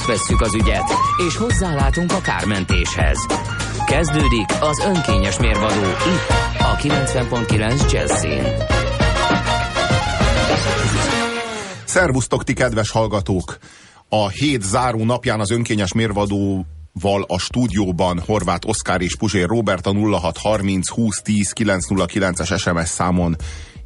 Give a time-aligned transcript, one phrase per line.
[0.00, 0.92] Átvesszük az ügyet,
[1.26, 3.26] és hozzálátunk a kármentéshez.
[3.86, 6.28] Kezdődik az önkényes mérvadó itt,
[6.58, 8.42] a 90.9 Jazzin.
[11.84, 13.58] Szervusztok, ti kedves hallgatók!
[14.08, 19.86] A hét záró napján az önkényes mérvadó val a stúdióban Horváth Oszkár és Puzsér Robert
[19.86, 23.36] a 0630 2010 909-es SMS számon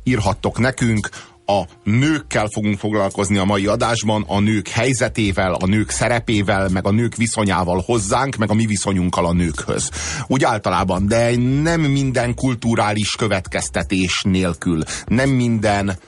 [0.02, 1.08] írhattok nekünk
[1.46, 6.90] a nőkkel fogunk foglalkozni a mai adásban, a nők helyzetével, a nők szerepével, meg a
[6.90, 9.90] nők viszonyával hozzánk, meg a mi viszonyunkkal a nőkhöz.
[10.26, 15.98] Úgy általában, de nem minden kulturális következtetés nélkül, nem minden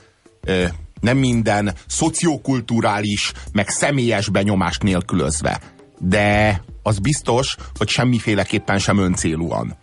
[0.99, 5.59] nem minden szociokulturális, meg személyes benyomást nélkülözve.
[5.99, 9.77] De az biztos, hogy semmiféleképpen sem öncélúan.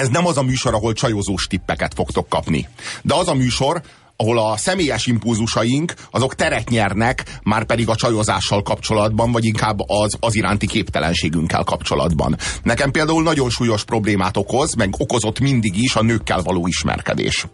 [0.00, 2.68] Ez nem az a műsor, ahol csajozós tippeket fogtok kapni.
[3.02, 3.82] De az a műsor,
[4.16, 10.16] ahol a személyes impulzusaink azok teret nyernek, már pedig a csajozással kapcsolatban, vagy inkább az,
[10.20, 12.36] az iránti képtelenségünkkel kapcsolatban.
[12.62, 17.46] Nekem például nagyon súlyos problémát okoz, meg okozott mindig is a nőkkel való ismerkedés.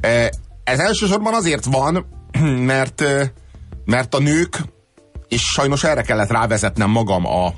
[0.00, 0.32] E,
[0.64, 2.06] ez elsősorban azért van,
[2.72, 3.04] mert,
[3.84, 4.60] mert a nők,
[5.28, 7.54] és sajnos erre kellett rávezetnem magam a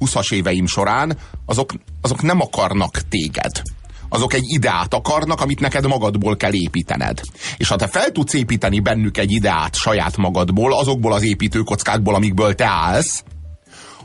[0.00, 3.62] 20-as éveim során, azok, azok nem akarnak téged.
[4.08, 7.20] Azok egy ideát akarnak, amit neked magadból kell építened.
[7.56, 12.54] És ha te fel tudsz építeni bennük egy ideát saját magadból, azokból az építőkockákból, amikből
[12.54, 13.24] te állsz,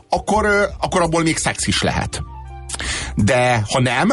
[0.08, 2.22] akkor, akkor abból még szex is lehet.
[3.14, 4.08] De ha nem,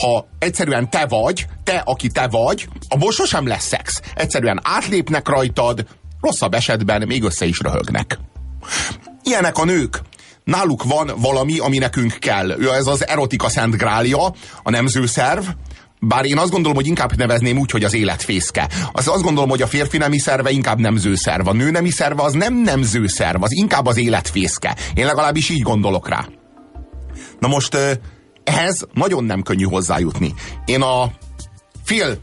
[0.00, 4.00] ha egyszerűen te vagy, te, aki te vagy, abból sosem lesz szex.
[4.14, 5.86] Egyszerűen átlépnek rajtad,
[6.20, 8.18] rosszabb esetben még össze is röhögnek.
[9.22, 10.02] Ilyenek a nők
[10.50, 12.50] náluk van valami, ami nekünk kell.
[12.58, 15.44] Ő ez az erotika szent grálja, a nemzőszerv,
[16.00, 18.68] bár én azt gondolom, hogy inkább nevezném úgy, hogy az életfészke.
[18.92, 21.48] Az azt gondolom, hogy a férfi nemi szerve inkább nemzőszerv.
[21.48, 24.76] A nő nemi szerve az nem nemzőszerv, az inkább az életfészke.
[24.94, 26.28] Én legalábbis így gondolok rá.
[27.38, 27.76] Na most
[28.44, 30.34] ehhez nagyon nem könnyű hozzájutni.
[30.64, 31.10] Én a
[31.84, 32.18] fél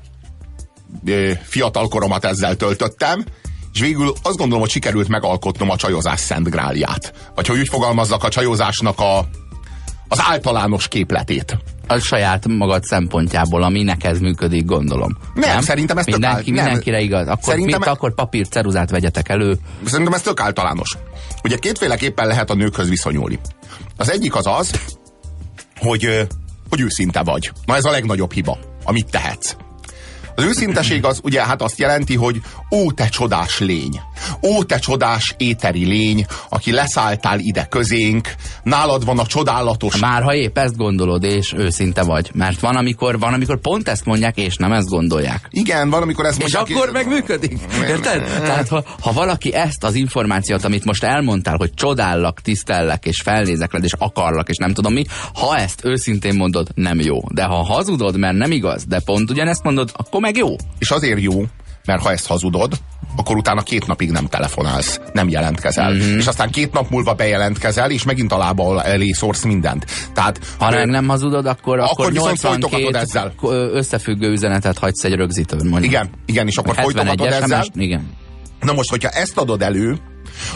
[1.43, 3.25] fiatal koromat ezzel töltöttem,
[3.77, 7.13] és végül azt gondolom, hogy sikerült megalkotnom a csajozás szent grálját.
[7.35, 9.17] Vagy hogy úgy fogalmazzak a csajozásnak a,
[10.07, 11.57] az általános képletét.
[11.87, 15.17] A saját magad szempontjából, ami neked működik, gondolom.
[15.33, 15.61] Nem, nem?
[15.61, 16.63] szerintem ez Mindenki, tök nem.
[16.63, 17.27] Mindenkire igaz.
[17.27, 19.57] Akkor, szerintem, mint, akkor papír, ceruzát vegyetek elő.
[19.85, 20.97] Szerintem ez tök általános.
[21.43, 23.39] Ugye kétféleképpen lehet a nőkhöz viszonyulni.
[23.97, 24.71] Az egyik az az,
[25.79, 26.27] hogy,
[26.69, 27.51] hogy őszinte vagy.
[27.65, 29.55] Na ez a legnagyobb hiba, amit tehetsz.
[30.37, 34.01] Az őszinteség az ugye hát azt jelenti, hogy ó, te csodás lény.
[34.41, 39.99] Ó, te csodás éteri lény, aki leszálltál ide közénk, nálad van a csodálatos...
[39.99, 42.29] Már ha épp ezt gondolod, és őszinte vagy.
[42.33, 45.47] Mert van, amikor, van, amikor pont ezt mondják, és nem ezt gondolják.
[45.49, 46.67] Igen, van, amikor ezt mondják.
[46.67, 47.59] És akkor meg működik.
[47.87, 48.23] Érted?
[48.23, 53.71] Tehát, ha, ha valaki ezt az információt, amit most elmondtál, hogy csodállak, tisztellek, és felnézek
[53.71, 55.03] rád, és akarlak, és nem tudom mi,
[55.33, 57.19] ha ezt őszintén mondod, nem jó.
[57.33, 60.55] De ha hazudod, mert nem igaz, de pont ugyanezt mondod, akkor meg jó.
[60.79, 61.43] És azért jó,
[61.87, 62.73] mert ha ezt hazudod,
[63.15, 65.93] akkor utána két napig nem telefonálsz, nem jelentkezel.
[65.93, 66.17] Mm-hmm.
[66.17, 69.85] És aztán két nap múlva bejelentkezel, és megint a lába elé szórsz mindent.
[70.13, 73.33] Tehát, ha ö, nem hazudod, akkor, akkor, akkor 82 ezzel.
[73.71, 75.67] összefüggő üzenetet hagysz egy rögzítőn.
[75.67, 75.91] Mondjuk.
[75.91, 77.65] Igen, igen, és akkor folytogatod ezzel.
[77.73, 78.09] Igen.
[78.59, 79.99] Na most, hogyha ezt adod elő,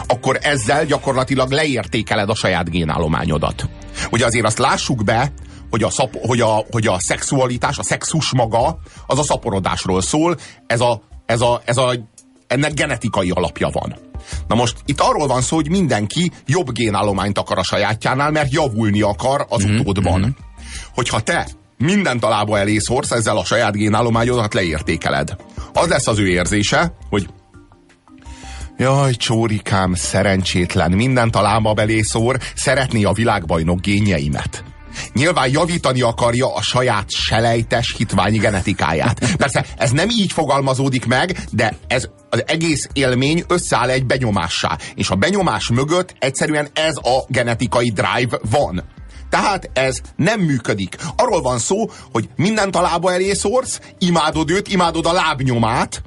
[0.07, 3.69] akkor ezzel gyakorlatilag leértékeled a saját génállományodat.
[4.11, 5.31] Ugye azért azt lássuk be,
[5.69, 10.37] hogy a, szap, hogy, a, hogy a szexualitás, a szexus maga, az a szaporodásról szól,
[10.67, 11.93] ez a, ez a, ez a,
[12.47, 13.95] ennek genetikai alapja van.
[14.47, 19.01] Na most itt arról van szó, hogy mindenki jobb génállományt akar a sajátjánál, mert javulni
[19.01, 19.79] akar az mm-hmm.
[19.79, 20.19] utódban.
[20.19, 20.29] Mm-hmm.
[20.93, 21.47] Hogyha te
[21.77, 25.35] mindent a lába elé szórsz, ezzel a saját génállományodat leértékeled.
[25.73, 27.27] Az lesz az ő érzése, hogy
[28.77, 34.63] Jaj, csórikám, szerencsétlen, mindent a lába belé szór, szeretné a világbajnok génjeimet.
[35.13, 39.35] Nyilván javítani akarja a saját selejtes hitványi genetikáját.
[39.35, 44.77] Persze ez nem így fogalmazódik meg, de ez az egész élmény összeáll egy benyomássá.
[44.95, 48.83] És a benyomás mögött egyszerűen ez a genetikai drive van.
[49.29, 50.95] Tehát ez nem működik.
[51.15, 56.01] Arról van szó, hogy mindent a lába elé szórsz, imádod őt, imádod a lábnyomát,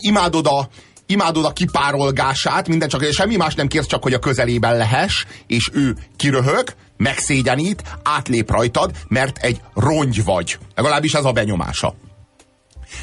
[0.00, 0.68] imádod a,
[1.06, 5.70] imádod a kipárolgását, minden csak, semmi más nem kérsz, csak hogy a közelében lehess, és
[5.72, 10.58] ő kiröhög, megszégyenít, átlép rajtad, mert egy rongy vagy.
[10.74, 11.94] Legalábbis ez a benyomása.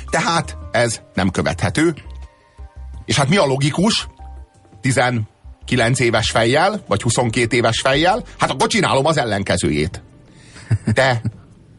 [0.09, 1.95] Tehát ez nem követhető.
[3.05, 4.07] És hát mi a logikus?
[4.81, 10.03] 19 éves fejjel, vagy 22 éves fejjel, hát akkor csinálom az ellenkezőjét.
[10.93, 11.21] Te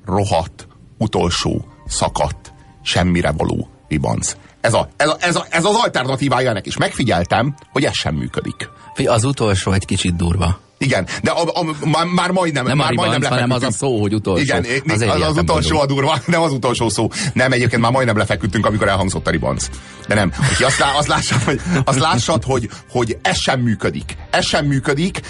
[0.04, 0.66] rohadt,
[0.98, 2.52] utolsó, szakadt,
[2.82, 4.36] semmire való ribanc.
[4.60, 8.14] Ez, a, ez, a, ez, a, ez az alternatívája ennek, és megfigyeltem, hogy ez sem
[8.14, 8.70] működik.
[9.06, 10.60] Az utolsó egy kicsit durva.
[10.78, 14.00] Igen, de a, a, már, már majdnem, nem már ribanc, majdnem hanem az a szó,
[14.00, 14.42] hogy utolsó.
[14.42, 17.08] Igen, az, az, az utolsó a durva, nem az utolsó szó.
[17.32, 19.68] Nem, egyébként már majdnem lefeküdtünk, amikor elhangzott a ribanc.
[20.08, 24.16] De nem, hogy azt, lá, azt lássad, hogy, azt lássad hogy, hogy ez sem működik.
[24.30, 25.20] Ez sem működik,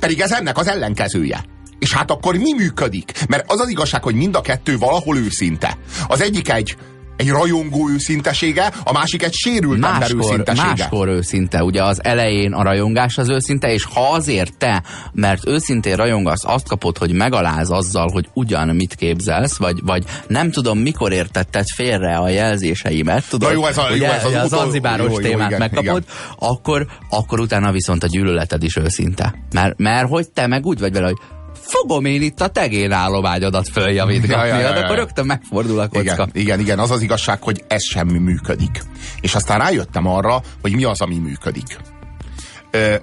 [0.00, 1.44] pedig ez ennek az ellenkezője.
[1.78, 3.12] És hát akkor mi működik?
[3.28, 5.78] Mert az az igazság, hogy mind a kettő valahol őszinte.
[6.08, 6.76] Az egyik egy
[7.16, 10.66] egy rajongó őszintesége, a másik egy sérült máskor, ember őszintesége.
[10.66, 14.82] Máskor őszinte, ugye az elején a rajongás az őszinte, és ha azért te,
[15.12, 20.50] mert őszintén rajongasz, azt kapod, hogy megaláz azzal, hogy ugyan mit képzelsz, vagy, vagy nem
[20.50, 24.52] tudom, mikor értetted félre a jelzéseimet, tudod, jó, ez a, ugye, jó, ez az, az
[24.52, 26.36] anzibáros jó, jó, témát igen, megkapod, igen.
[26.38, 29.34] Akkor, akkor utána viszont a gyűlöleted is őszinte.
[29.52, 31.18] Mert, mert hogy te meg úgy vagy vele, hogy
[31.66, 34.84] fogom én itt a tegén állományodat följavítgatni, ja, ja, ja, ja.
[34.84, 36.12] akkor rögtön megfordul a kocka.
[36.12, 38.82] Igen, igen, igen, az az igazság, hogy ez semmi működik.
[39.20, 41.78] És aztán rájöttem arra, hogy mi az, ami működik.
[42.70, 42.94] Ö,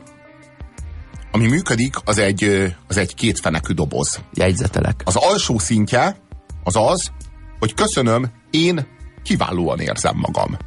[1.31, 4.19] ami működik, az egy, az egy kétfenekű doboz.
[4.33, 5.01] Jegyzetelek.
[5.05, 6.15] Az alsó szintje
[6.63, 7.11] az az,
[7.59, 8.87] hogy köszönöm, én
[9.23, 10.57] kiválóan érzem magam.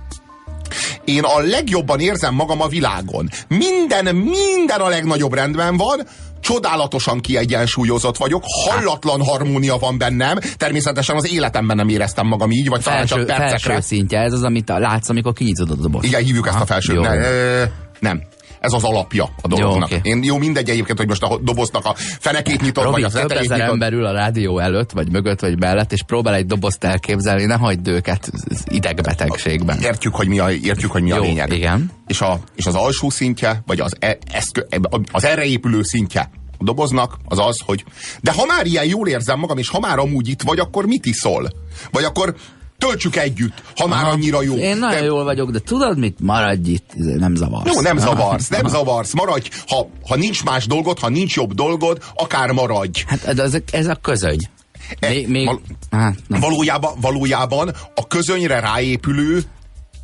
[1.04, 3.28] Én a legjobban érzem magam a világon.
[3.48, 6.06] Minden, minden a legnagyobb rendben van,
[6.44, 12.82] csodálatosan kiegyensúlyozott vagyok, hallatlan harmónia van bennem, természetesen az életemben nem éreztem magam így, vagy
[12.82, 13.58] talán csak percekre.
[13.58, 16.04] Felső szintje, ez az, amit látsz, amikor kinyitod a dobozt.
[16.04, 17.00] Igen, hívjuk Aha, ezt a felső.
[17.00, 17.14] Ne,
[17.98, 18.22] nem,
[18.64, 19.90] ez az alapja a dolognak.
[19.90, 20.10] Jó, okay.
[20.10, 23.30] Én jó mindegy egyébként, hogy most a doboznak a fenekét nyitott, Robi, vagy az több
[23.30, 23.72] ezer nyitott.
[23.72, 27.54] ember ül a rádió előtt, vagy mögött, vagy mellett, és próbál egy dobozt elképzelni, ne
[27.54, 28.30] hagyd őket
[28.66, 29.80] idegbetegségben.
[29.80, 31.52] Értjük, hogy mi a, értjük, hogy mi a jó, lényeg.
[31.52, 31.90] Igen.
[32.06, 34.60] És, a, és az alsó szintje, vagy az, e, eszkö,
[35.12, 37.84] az erre épülő szintje a doboznak az az, hogy
[38.22, 41.06] de ha már ilyen jól érzem magam, és ha már amúgy itt vagy, akkor mit
[41.06, 41.48] iszol?
[41.90, 42.34] Vagy akkor
[42.86, 44.56] töltsük együtt, ha már annyira jó.
[44.56, 45.04] Én nagyon de...
[45.04, 46.18] jól vagyok, de tudod mit?
[46.20, 47.74] Maradj itt, nem zavarsz.
[47.74, 49.48] Jó, nem zavarsz, nem zavarsz, maradj.
[49.66, 53.04] Ha, ha nincs más dolgod, ha nincs jobb dolgod, akár maradj.
[53.06, 54.48] Hát ez, ez a közöny.
[54.98, 55.46] E, még, még...
[55.46, 55.60] Val...
[55.90, 59.42] Hát, valójában, valójában a közönyre ráépülő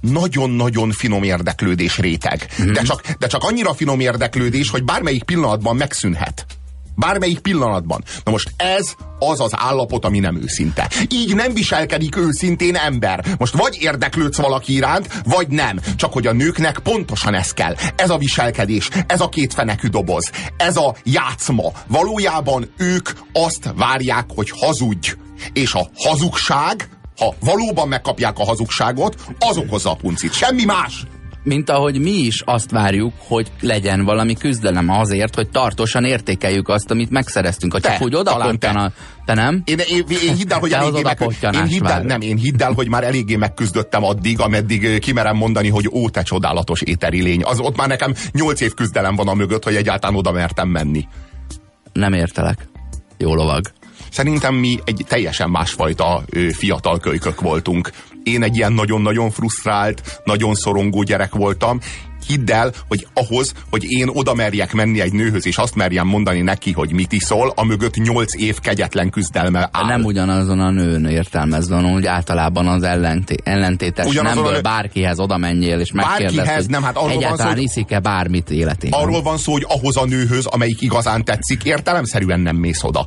[0.00, 2.48] nagyon-nagyon finom érdeklődés réteg.
[2.62, 2.72] Mm.
[2.72, 6.46] De, csak, de csak annyira finom érdeklődés, hogy bármelyik pillanatban megszűnhet.
[6.96, 8.04] Bármelyik pillanatban.
[8.24, 10.90] Na most ez az az állapot, ami nem őszinte.
[11.08, 13.24] Így nem viselkedik őszintén ember.
[13.38, 15.80] Most vagy érdeklődsz valaki iránt, vagy nem.
[15.96, 17.74] Csak hogy a nőknek pontosan ez kell.
[17.96, 21.72] Ez a viselkedés, ez a két fenekű doboz, ez a játszma.
[21.86, 25.12] Valójában ők azt várják, hogy hazudj.
[25.52, 26.88] És a hazugság,
[27.18, 30.32] ha valóban megkapják a hazugságot, az okozza a puncit.
[30.32, 31.06] Semmi más
[31.42, 36.90] mint ahogy mi is azt várjuk, hogy legyen valami küzdelem azért, hogy tartósan értékeljük azt,
[36.90, 37.72] amit megszereztünk.
[37.72, 38.92] Ha csak te, úgy oda te.
[39.34, 39.62] nem?
[39.64, 41.20] Én, én, én hidd el, hogy eléggé meg,
[41.52, 45.68] én hidd el, nem, én hidd el, hogy már eléggé megküzdöttem addig, ameddig kimerem mondani,
[45.68, 47.42] hogy ó, te csodálatos éteri lény.
[47.44, 51.08] Az ott már nekem nyolc év küzdelem van a mögött, hogy egyáltalán oda mertem menni.
[51.92, 52.68] Nem értelek.
[53.18, 53.70] Jó lovag.
[54.10, 57.90] Szerintem mi egy teljesen másfajta fiatal kölykök voltunk.
[58.22, 61.80] Én egy ilyen nagyon-nagyon frusztrált, nagyon szorongó gyerek voltam,
[62.26, 66.40] hidd el, hogy ahhoz, hogy én oda merjek menni egy nőhöz, és azt merjem mondani
[66.40, 69.86] neki, hogy mit iszol, a mögött nyolc év kegyetlen küzdelme áll.
[69.86, 74.60] Nem ugyanazon a nőn értelmezve, hanem úgy általában az ellenté ellentétes ugyanazon nemből a...
[74.60, 77.62] bárkihez oda menjél, és megkérdezd, hogy nem, hát arról egyáltalán van szó, hogy...
[77.62, 79.00] iszik-e bármit életében.
[79.00, 83.06] Arról van szó, hogy ahhoz a nőhöz, amelyik igazán tetszik, értelemszerűen nem mész oda.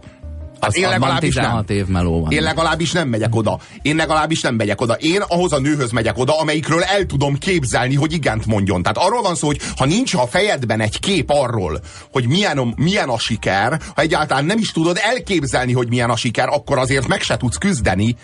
[0.63, 1.63] Hát én legalábbis nem.
[1.67, 2.31] év meló van.
[2.31, 3.59] Én legalábbis nem megyek oda.
[3.81, 4.93] Én legalábbis nem megyek oda.
[4.93, 8.81] Én ahhoz a nőhöz megyek oda, amelyikről el tudom képzelni, hogy igent mondjon.
[8.81, 11.79] Tehát arról van szó, hogy ha nincs a fejedben egy kép arról,
[12.11, 16.47] hogy milyen, milyen a siker, ha egyáltalán nem is tudod elképzelni, hogy milyen a siker,
[16.47, 18.15] akkor azért meg se tudsz küzdeni.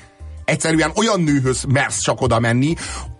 [0.45, 2.73] Egyszerűen olyan nőhöz mersz csak oda menni,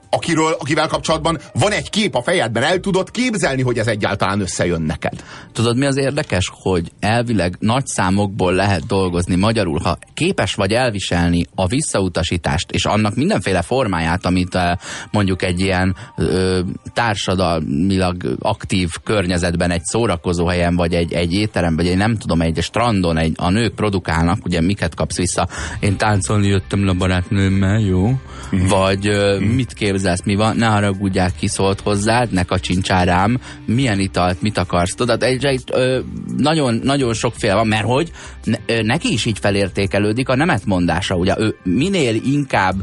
[0.09, 4.81] akiről, akivel kapcsolatban van egy kép a fejedben, el tudod képzelni, hogy ez egyáltalán összejön
[4.81, 5.23] neked.
[5.53, 11.45] Tudod, mi az érdekes, hogy elvileg nagy számokból lehet dolgozni magyarul, ha képes vagy elviselni
[11.55, 14.71] a visszautasítást, és annak mindenféle formáját, amit eh,
[15.11, 16.59] mondjuk egy ilyen ö,
[16.93, 22.61] társadalmilag aktív környezetben, egy szórakozó helyen, vagy egy, egy étteremben, vagy egy nem tudom, egy
[22.61, 25.47] strandon egy, a nők produkálnak, ugye miket kapsz vissza,
[25.79, 28.09] én táncolni jöttem le barátnőmmel, jó?
[28.09, 28.67] Mm.
[28.67, 29.43] Vagy ö, mm.
[29.43, 34.41] mit képzel főzesz, mi van, ne haragudják, ki szólt hozzád, ne kacsincsál rám, milyen italt,
[34.41, 35.99] mit akarsz, tudod, egy, egy, ö,
[36.37, 38.11] nagyon, nagyon sokféle van, mert hogy
[38.43, 42.75] ne, ö, neki is így felértékelődik a nemet mondása, ugye ő minél inkább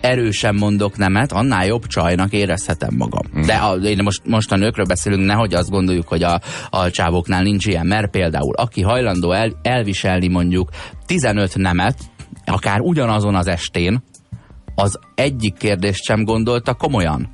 [0.00, 3.26] erősen mondok nemet, annál jobb csajnak érezhetem magam.
[3.38, 3.42] Mm.
[3.42, 7.42] De a, én most, most a nőkről beszélünk, nehogy azt gondoljuk, hogy a, a csávoknál
[7.42, 10.68] nincs ilyen, mert például aki hajlandó el, elviselni mondjuk
[11.06, 11.98] 15 nemet,
[12.44, 14.02] akár ugyanazon az estén,
[14.82, 17.30] az egyik kérdést sem gondolta komolyan.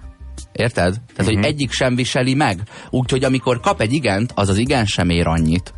[0.52, 0.92] Érted?
[0.92, 1.26] Tehát, uh-huh.
[1.26, 1.44] hogy mhm.
[1.44, 2.62] egyik sem viseli meg.
[2.90, 5.72] Úgyhogy amikor kap egy igent, az az igen sem ér annyit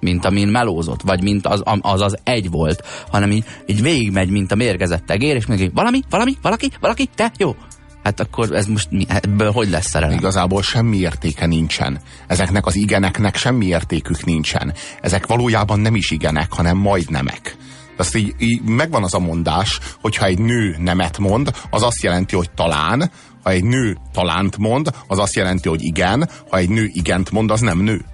[0.00, 4.52] mint amin melózott, vagy mint az az, az egy volt, hanem így, így végigmegy, mint
[4.52, 7.56] a mérgezett egér, és még valami, valami, valaki, valaki, te, jó,
[8.02, 10.16] Hát akkor ez most mi, ebből hogy lesz szerelem?
[10.16, 12.00] Igazából semmi értéke nincsen.
[12.26, 14.72] Ezeknek az igeneknek semmi értékük nincsen.
[15.00, 17.56] Ezek valójában nem is igenek, hanem majd nemek.
[17.96, 22.36] Azt így, így megvan az a mondás, hogyha egy nő nemet mond, az azt jelenti,
[22.36, 23.10] hogy talán,
[23.42, 27.50] ha egy nő talánt mond, az azt jelenti, hogy igen, ha egy nő igent mond,
[27.50, 28.04] az nem nő.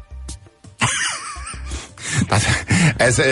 [2.29, 2.65] Tehát
[2.97, 3.23] ez...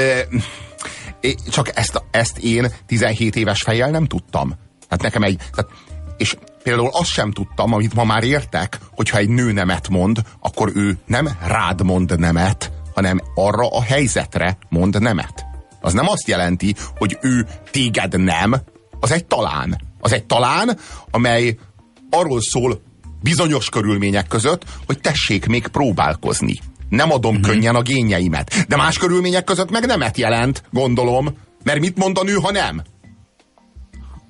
[1.50, 4.55] Csak ezt, ezt én 17 éves fejjel nem tudtam.
[4.88, 5.37] Tehát nekem egy...
[5.37, 5.71] Tehát,
[6.17, 10.73] és például azt sem tudtam, amit ma már értek, hogyha egy nő nemet mond, akkor
[10.75, 15.48] ő nem rád mond nemet, hanem arra a helyzetre mond nemet.
[15.80, 18.54] Az nem azt jelenti, hogy ő téged nem,
[19.00, 19.80] az egy talán.
[20.00, 20.78] Az egy talán,
[21.11, 21.58] amely
[22.11, 22.80] arról szól
[23.23, 27.50] bizonyos körülmények között, hogy tessék még próbálkozni nem adom uh-huh.
[27.50, 28.64] könnyen a génjeimet.
[28.68, 31.37] De más körülmények között meg nemet jelent, gondolom.
[31.64, 32.82] Mert mit mond a nő, ha nem?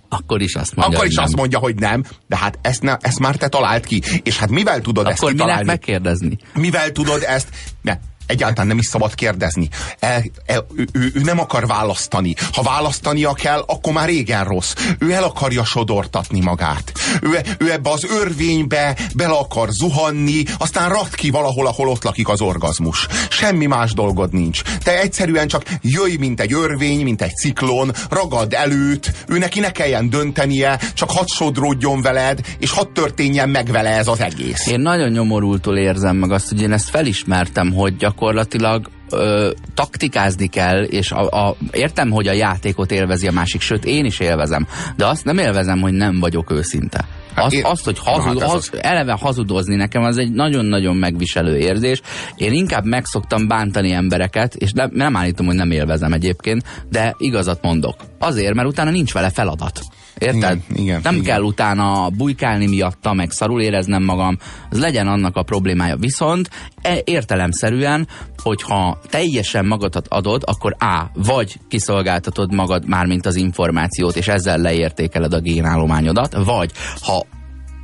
[0.08, 2.04] Akkor is azt mondja, Akkor is azt mondja, hogy nem.
[2.26, 4.02] De hát ezt, ne, ezt már te talált ki.
[4.22, 5.52] És hát mivel tudod Akkor ezt kitalálni?
[5.52, 6.38] Akkor minek megkérdezni?
[6.54, 7.48] Mivel tudod ezt?
[7.82, 7.98] Ne,
[8.28, 9.68] Egyáltalán nem is szabad kérdezni.
[9.98, 12.34] El, el, ő, ő, nem akar választani.
[12.52, 14.74] Ha választania kell, akkor már régen rossz.
[14.98, 16.92] Ő el akarja sodortatni magát.
[17.22, 22.28] Ő, ő ebbe az örvénybe bele akar zuhanni, aztán rat ki valahol, ahol ott lakik
[22.28, 23.06] az orgazmus.
[23.30, 24.62] Semmi más dolgod nincs.
[24.82, 29.72] Te egyszerűen csak jöjj, mint egy örvény, mint egy ciklon, ragad előtt, ő neki ne
[29.72, 34.66] kelljen döntenie, csak hadd sodródjon veled, és hadd történjen meg vele ez az egész.
[34.66, 40.46] Én nagyon nyomorultul érzem meg azt, hogy én ezt felismertem, hogy gyak gyakorlatilag ö, taktikázni
[40.46, 44.66] kell, és a, a, értem, hogy a játékot élvezi a másik, sőt én is élvezem,
[44.96, 47.04] de azt nem élvezem, hogy nem vagyok őszinte.
[47.34, 47.64] Hát azt, én...
[47.64, 52.00] azt, hogy hazud, hát haz, eleve hazudozni nekem, az egy nagyon-nagyon megviselő érzés.
[52.36, 57.62] Én inkább megszoktam bántani embereket, és nem, nem állítom, hogy nem élvezem egyébként, de igazat
[57.62, 57.96] mondok.
[58.18, 59.80] Azért, mert utána nincs vele feladat.
[60.18, 60.36] Érted?
[60.40, 61.24] Igen, igen, nem igen.
[61.24, 64.38] kell utána bujkálni miatta, meg szarul éreznem magam,
[64.70, 65.96] ez legyen annak a problémája.
[65.96, 66.50] Viszont
[66.82, 68.08] e, értelemszerűen,
[68.42, 74.58] hogyha teljesen magadat adod, akkor A, vagy kiszolgáltatod magad már, mint az információt, és ezzel
[74.58, 76.70] leértékeled a génállományodat, vagy
[77.00, 77.26] ha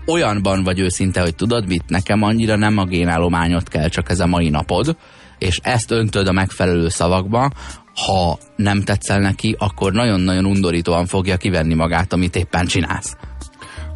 [0.07, 4.26] olyanban vagy őszinte, hogy tudod mit, nekem annyira nem a génállományot kell, csak ez a
[4.26, 4.97] mai napod,
[5.38, 7.50] és ezt öntöd a megfelelő szavakba,
[7.95, 13.17] ha nem tetszel neki, akkor nagyon-nagyon undorítóan fogja kivenni magát, amit éppen csinálsz.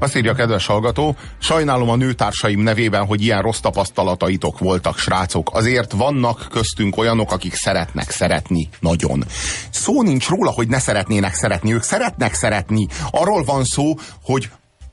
[0.01, 5.51] Azt írja a kedves hallgató, sajnálom a nőtársaim nevében, hogy ilyen rossz tapasztalataitok voltak, srácok.
[5.53, 9.25] Azért vannak köztünk olyanok, akik szeretnek szeretni nagyon.
[9.71, 12.87] Szó nincs róla, hogy ne szeretnének szeretni, ők szeretnek szeretni.
[13.11, 14.51] Arról van szó, hogy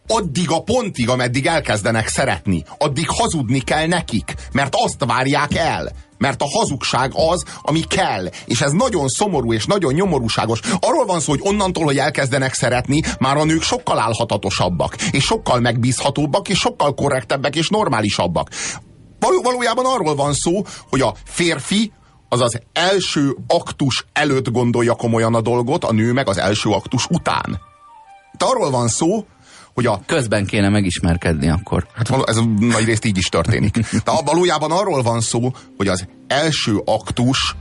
[0.07, 5.91] addig a pontig, ameddig elkezdenek szeretni, addig hazudni kell nekik, mert azt várják el.
[6.17, 8.29] Mert a hazugság az, ami kell.
[8.45, 10.59] És ez nagyon szomorú és nagyon nyomorúságos.
[10.79, 15.59] Arról van szó, hogy onnantól, hogy elkezdenek szeretni, már a nők sokkal álhatatosabbak, és sokkal
[15.59, 18.49] megbízhatóbbak, és sokkal korrektebbek, és normálisabbak.
[19.19, 21.91] Való, valójában arról van szó, hogy a férfi
[22.29, 27.05] az az első aktus előtt gondolja komolyan a dolgot, a nő meg az első aktus
[27.09, 27.59] után.
[28.33, 29.25] Itt arról van szó,
[29.75, 30.01] hogy a...
[30.05, 31.87] Közben kéne megismerkedni akkor.
[31.93, 33.77] Hát ez nagy részt így is történik.
[33.77, 37.55] De valójában arról van szó, hogy az első aktus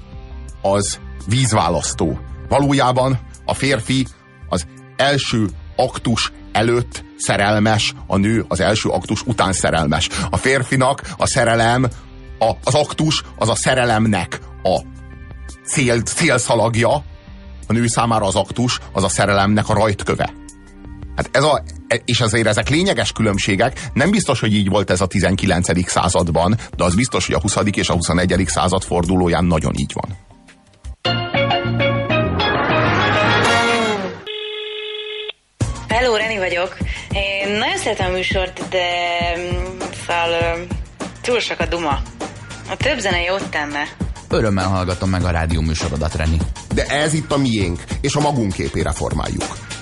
[0.63, 2.19] az vízválasztó.
[2.49, 4.07] Valójában a férfi
[4.49, 4.67] az
[4.97, 10.09] első aktus előtt szerelmes, a nő az első aktus után szerelmes.
[10.31, 11.89] A férfinak a szerelem,
[12.39, 14.81] a, az aktus az a szerelemnek a
[15.67, 16.93] cél, célszalagja,
[17.67, 20.33] a nő számára az aktus az a szerelemnek a rajtköve.
[21.17, 21.63] Hát ez a,
[22.05, 23.81] és azért ezek lényeges különbségek.
[23.93, 25.91] Nem biztos, hogy így volt ez a 19.
[25.91, 27.57] században, de az biztos, hogy a 20.
[27.71, 28.45] és a 21.
[28.47, 30.17] század fordulóján nagyon így van.
[35.89, 36.77] Hello, Reni vagyok.
[37.13, 38.87] Én nagyon szeretem a műsort, de
[40.07, 40.67] szóval
[41.21, 42.03] túl sok a duma.
[42.71, 43.83] A több zene jót tenne.
[44.29, 46.37] Örömmel hallgatom meg a rádió műsorodat, Reni.
[46.75, 49.74] De ez itt a miénk, és a magunk képére formáljuk.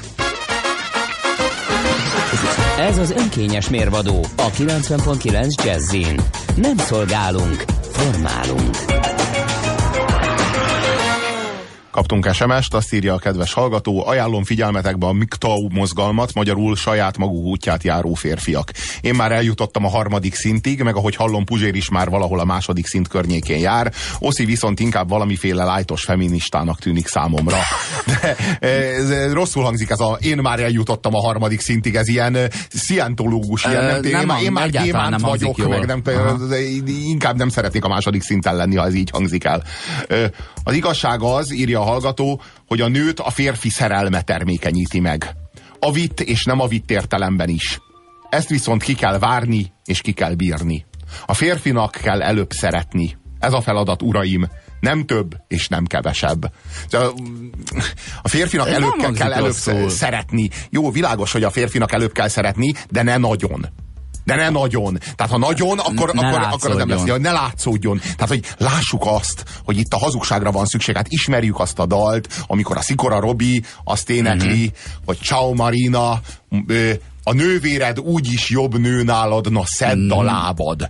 [2.78, 6.20] Ez az önkényes mérvadó a 90.9 Jazzin.
[6.56, 9.11] Nem szolgálunk, formálunk.
[11.92, 17.44] Kaptunk SMS-t, azt írja a kedves hallgató, ajánlom figyelmetekbe a MGTOW mozgalmat, magyarul saját maguk
[17.44, 18.70] útját járó férfiak.
[19.00, 22.86] Én már eljutottam a harmadik szintig, meg ahogy hallom, Puzsér is már valahol a második
[22.86, 23.92] szint környékén jár.
[24.18, 27.56] Oszi viszont inkább valamiféle lájtos feministának tűnik számomra.
[28.06, 32.36] De ez, rosszul hangzik ez a én már eljutottam a harmadik szintig, ez ilyen
[32.68, 36.02] szientológus, ilyen, nem, nem, én, nem, én már gyémánt vagyok, meg nem,
[36.86, 39.62] inkább nem szeretnék a második szinten lenni, ha ez így hangzik el.
[40.64, 45.36] Az igazság az, írja a hallgató, hogy a nőt a férfi szerelme termékenyíti meg.
[45.78, 47.80] A vitt és nem a vitt értelemben is.
[48.30, 50.86] Ezt viszont ki kell várni, és ki kell bírni.
[51.26, 53.16] A férfinak kell előbb szeretni.
[53.38, 54.48] Ez a feladat, uraim.
[54.80, 56.52] Nem több, és nem kevesebb.
[58.22, 60.48] A férfinak Ez előbb kell, kell előbb szeretni.
[60.70, 63.66] Jó, világos, hogy a férfinak előbb kell szeretni, de ne nagyon.
[64.24, 64.98] De ne nagyon.
[65.16, 67.04] Tehát ha nagyon, akkor, Ne akkor, akkor az nem lesz.
[67.06, 67.98] Ja, ne látszódjon.
[68.00, 70.96] Tehát, hogy lássuk azt, hogy itt a hazugságra van szükség.
[70.96, 74.54] Hát ismerjük azt a dalt, amikor a Szikora Robi azt énekli, Mhm.
[74.62, 74.72] uh-huh.
[75.04, 76.20] hogy Ciao Marina,
[77.24, 80.18] a nővéred úgyis jobb nő nálad, na szedd Mhm.
[80.18, 80.88] a lábad.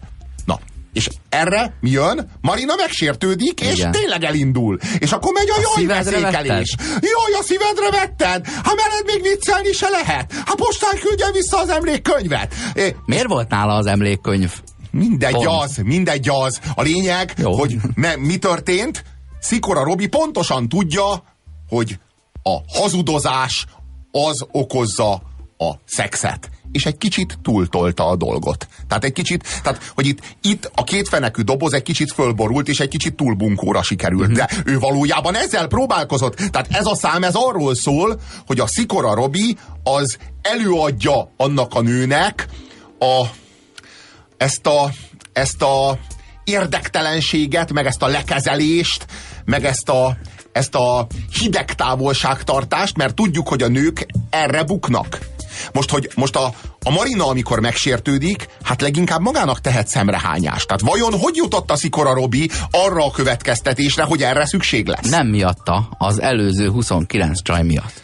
[0.93, 2.31] És erre mi jön?
[2.41, 3.91] Marina megsértődik, és Igen.
[3.91, 4.79] tényleg elindul.
[4.99, 6.75] És akkor megy a, jaj szívedre veszékelés.
[7.01, 8.47] Jaj, a szívedre vetted?
[8.47, 10.33] Hát veled még viccelni se lehet.
[10.33, 12.55] Hát postán küldjen vissza az emlékkönyvet.
[12.75, 14.53] É, Miért volt nála az emlékkönyv?
[14.91, 15.47] Mindegy Pont.
[15.47, 16.61] az, mindegy az.
[16.75, 17.53] A lényeg, Jó.
[17.53, 19.05] hogy me, mi történt,
[19.41, 21.25] Szikora Robi pontosan tudja,
[21.69, 21.99] hogy
[22.43, 23.67] a hazudozás
[24.11, 25.13] az okozza
[25.59, 26.51] a szexet.
[26.73, 28.69] És egy kicsit túltolta a dolgot.
[28.89, 32.89] Tehát egy kicsit, tehát, hogy itt, itt a kétfenekű doboz egy kicsit fölborult, és egy
[32.89, 34.29] kicsit túl bunkóra sikerült.
[34.29, 34.37] Mhm.
[34.37, 36.35] De ő valójában ezzel próbálkozott.
[36.35, 41.81] Tehát ez a szám, ez arról szól, hogy a Szikora Robi az előadja annak a
[41.81, 42.49] nőnek
[42.99, 43.27] a,
[44.37, 44.91] ezt a,
[45.33, 45.99] ezt a
[46.45, 49.07] érdektelenséget, meg ezt a lekezelést,
[49.45, 50.17] meg ezt a,
[50.53, 51.07] ezt a
[51.41, 55.19] hideg távolságtartást, mert tudjuk, hogy a nők erre buknak.
[55.73, 60.67] Most, hogy most a, a Marina, amikor megsértődik, hát leginkább magának tehet szemrehányást.
[60.67, 65.09] Tehát vajon hogy jutott a Szikora Robi arra a következtetésre, hogy erre szükség lesz?
[65.09, 68.03] Nem miatta, az előző 29 csaj miatt.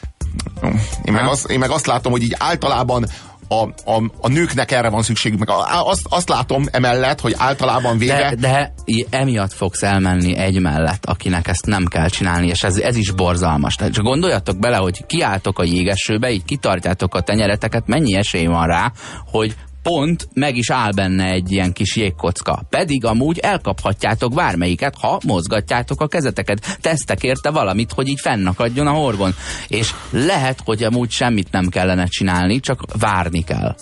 [1.04, 3.06] Én meg, azt, én meg azt látom, hogy így általában
[3.48, 5.38] a, a, a nőknek erre van szükségük.
[5.38, 8.34] Meg azt, azt látom emellett, hogy általában vége...
[8.34, 8.74] De, de
[9.10, 13.74] emiatt fogsz elmenni egy mellett, akinek ezt nem kell csinálni, és ez, ez is borzalmas.
[13.74, 18.66] Tehát csak gondoljatok bele, hogy kiálltok a jégesőbe, így kitartjátok a tenyereteket, mennyi esély van
[18.66, 18.92] rá,
[19.30, 19.56] hogy
[19.88, 22.62] pont meg is áll benne egy ilyen kis jégkocka.
[22.70, 26.78] Pedig amúgy elkaphatjátok bármelyiket, ha mozgatjátok a kezeteket.
[26.80, 29.34] Tesztek érte valamit, hogy így fennakadjon a horgon.
[29.68, 33.74] És lehet, hogy amúgy semmit nem kellene csinálni, csak várni kell.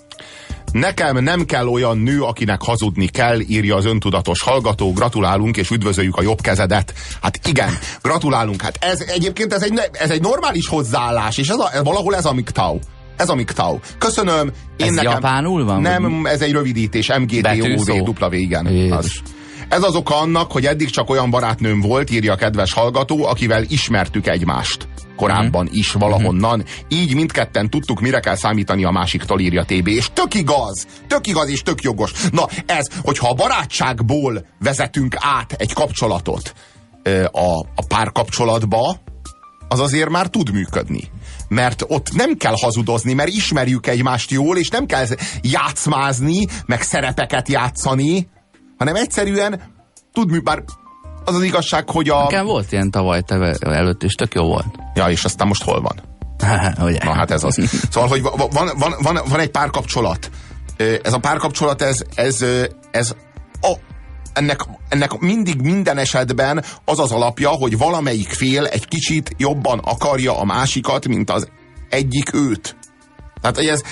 [0.73, 4.93] Nekem nem kell olyan nő, akinek hazudni kell, írja az öntudatos hallgató.
[4.93, 6.95] Gratulálunk és üdvözöljük a jobb kezedet.
[7.23, 8.63] Hát igen, gratulálunk.
[8.63, 12.33] Hát ez egyébként ez egy, ez egy normális hozzáállás, és ez a, valahol ez a
[12.33, 12.79] MGTOW.
[13.17, 13.79] Ez a MGTOW.
[13.99, 14.53] Köszönöm.
[14.77, 17.13] Én Ez nekem, japánul van, Nem, ez egy rövidítés.
[17.41, 17.97] Betűszó?
[17.97, 18.73] MGTOW, igen.
[18.73, 18.97] Jézus.
[18.97, 19.23] Az.
[19.69, 23.63] Ez az oka annak, hogy eddig csak olyan barátnőm volt, írja a kedves hallgató, akivel
[23.69, 24.89] ismertük egymást.
[25.17, 26.65] Korábban is valahonnan.
[26.89, 29.87] Így mindketten tudtuk, mire kell számítani a másiktól, írja TB.
[29.87, 32.13] És tök igaz, tök igaz és tök jogos.
[32.33, 36.55] Na ez, hogyha a barátságból vezetünk át egy kapcsolatot
[37.33, 38.97] a, a párkapcsolatba,
[39.69, 41.11] az azért már tud működni.
[41.49, 45.07] Mert ott nem kell hazudozni, mert ismerjük egymást jól, és nem kell
[45.41, 48.29] játszmázni, meg szerepeket játszani,
[48.79, 49.61] hanem egyszerűen
[50.13, 50.63] tud mű, bár
[51.25, 52.23] az az igazság, hogy a...
[52.23, 54.67] Nekem volt ilyen tavaly teve előtt, és tök jó volt.
[54.95, 56.03] Ja, és aztán most hol van?
[56.89, 57.05] Ugye?
[57.05, 57.61] Na hát ez az.
[57.91, 60.31] Szóval, hogy va- van, van, van, van egy párkapcsolat.
[61.03, 62.45] Ez a párkapcsolat, ez, ez,
[62.91, 63.15] ez
[64.37, 70.39] ennek, ennek mindig minden esetben az az alapja, hogy valamelyik fél egy kicsit jobban akarja
[70.39, 71.49] a másikat, mint az
[71.89, 72.77] egyik őt.
[73.41, 73.83] Tehát ez,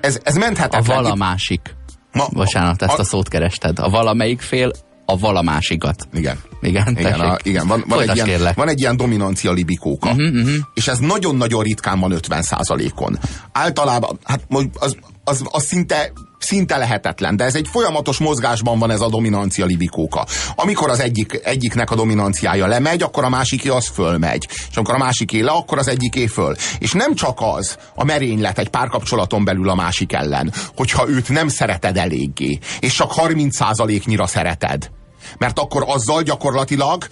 [0.00, 1.02] ez, ez A menthetetlen.
[1.02, 1.74] valamásik.
[2.12, 3.78] Ma- Bocsánat, ezt a- a szót kerested.
[3.78, 4.70] A valamelyik fél
[5.06, 6.08] a valamásikat.
[6.12, 6.38] Igen.
[6.64, 8.54] Igen, Igen, a, igen van, van, egy ilyen, kérlek.
[8.54, 10.10] Van egy ilyen dominancia libikóka.
[10.10, 10.54] Uh-huh, uh-huh.
[10.74, 13.18] És ez nagyon-nagyon ritkán van 50% on
[13.52, 14.40] Általában, hát
[14.78, 19.64] az, az, az szinte, szinte lehetetlen, de ez egy folyamatos mozgásban van ez a dominancia
[19.64, 20.26] libikóka.
[20.56, 24.48] Amikor az egyik, egyiknek a dominanciája lemegy, akkor a másiké az fölmegy.
[24.70, 26.54] És amikor a másiké le, akkor az egyiké föl.
[26.78, 31.48] És nem csak az a merénylet egy párkapcsolaton belül a másik ellen, hogyha őt nem
[31.48, 34.90] szereted eléggé, és csak 30%-nyira szereted.
[35.38, 37.06] Mert akkor azzal gyakorlatilag,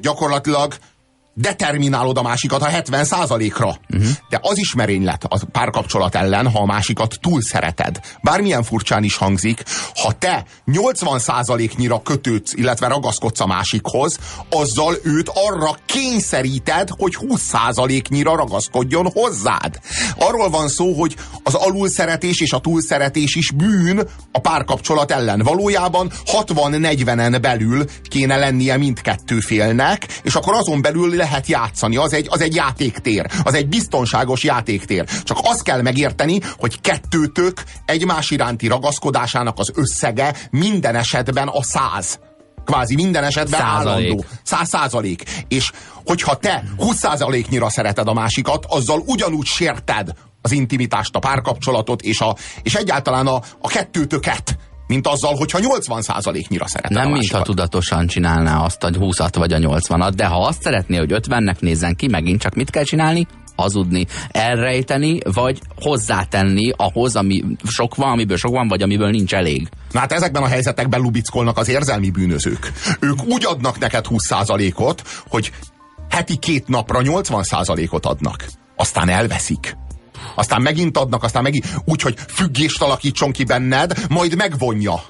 [0.00, 0.74] gyakorlatilag
[1.34, 4.08] determinálod a másikat a 70 ra uh-huh.
[4.28, 8.00] De az is merénylet a párkapcsolat ellen, ha a másikat túl szereted.
[8.22, 9.62] Bármilyen furcsán is hangzik,
[9.94, 11.20] ha te 80
[11.76, 14.18] nyira kötődsz, illetve ragaszkodsz a másikhoz,
[14.50, 17.52] azzal őt arra kényszeríted, hogy 20
[18.08, 19.80] nyira ragaszkodjon hozzád.
[20.18, 25.42] Arról van szó, hogy az alulszeretés és a túlszeretés is bűn a párkapcsolat ellen.
[25.42, 31.96] Valójában 60-40-en belül kéne lennie mindkettő félnek, és akkor azon belül lehet játszani.
[31.96, 33.26] Az egy, az egy játéktér.
[33.42, 35.04] Az egy biztonságos játéktér.
[35.22, 42.18] Csak azt kell megérteni, hogy kettőtök egymás iránti ragaszkodásának az összege minden esetben a száz
[42.64, 44.06] kvázi minden esetben százalék.
[44.06, 44.24] állandó.
[44.42, 45.22] Száz százalék.
[45.48, 45.70] És
[46.04, 52.20] hogyha te 20 százaléknyira szereted a másikat, azzal ugyanúgy sérted az intimitást, a párkapcsolatot, és,
[52.20, 54.56] a, és egyáltalán a, a kettőtöket
[54.86, 60.12] mint azzal, hogyha 80%-nyira szeretne Nem, mintha tudatosan csinálná azt a 20-at vagy a 80-at,
[60.14, 63.26] de ha azt szeretné, hogy 50-nek nézzen ki, megint csak mit kell csinálni?
[63.56, 69.68] hazudni, elrejteni, vagy hozzátenni ahhoz, ami sok van, amiből sok van, vagy amiből nincs elég.
[69.90, 72.72] Na hát ezekben a helyzetekben lubickolnak az érzelmi bűnözők.
[73.00, 75.52] Ők úgy adnak neked 20%-ot, hogy
[76.10, 78.44] heti két napra 80%-ot adnak.
[78.76, 79.76] Aztán elveszik
[80.34, 85.02] aztán megint adnak, aztán megint úgy, hogy függést alakítson ki benned, majd megvonja.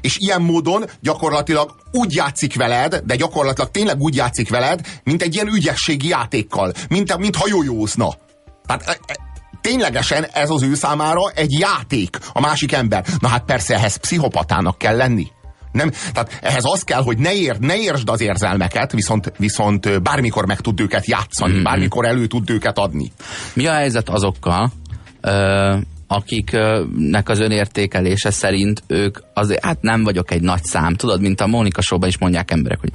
[0.00, 5.34] És ilyen módon gyakorlatilag úgy játszik veled, de gyakorlatilag tényleg úgy játszik veled, mint egy
[5.34, 8.08] ilyen ügyességi játékkal, mint, mint hajójózna.
[8.66, 9.16] Tehát e, e,
[9.60, 13.06] ténylegesen ez az ő számára egy játék, a másik ember.
[13.18, 15.26] Na hát persze ehhez pszichopatának kell lenni.
[15.72, 20.46] Nem, tehát ehhez az kell, hogy ne, ér, ne értsd az érzelmeket, viszont, viszont bármikor
[20.46, 21.62] meg tud őket játszani, mm-hmm.
[21.62, 23.12] bármikor elő tud őket adni.
[23.54, 24.72] Mi a helyzet azokkal,
[25.20, 31.40] ö, akiknek az önértékelése szerint ők azért, hát nem vagyok egy nagy szám, tudod, mint
[31.40, 32.92] a Mónika showban is mondják emberek, hogy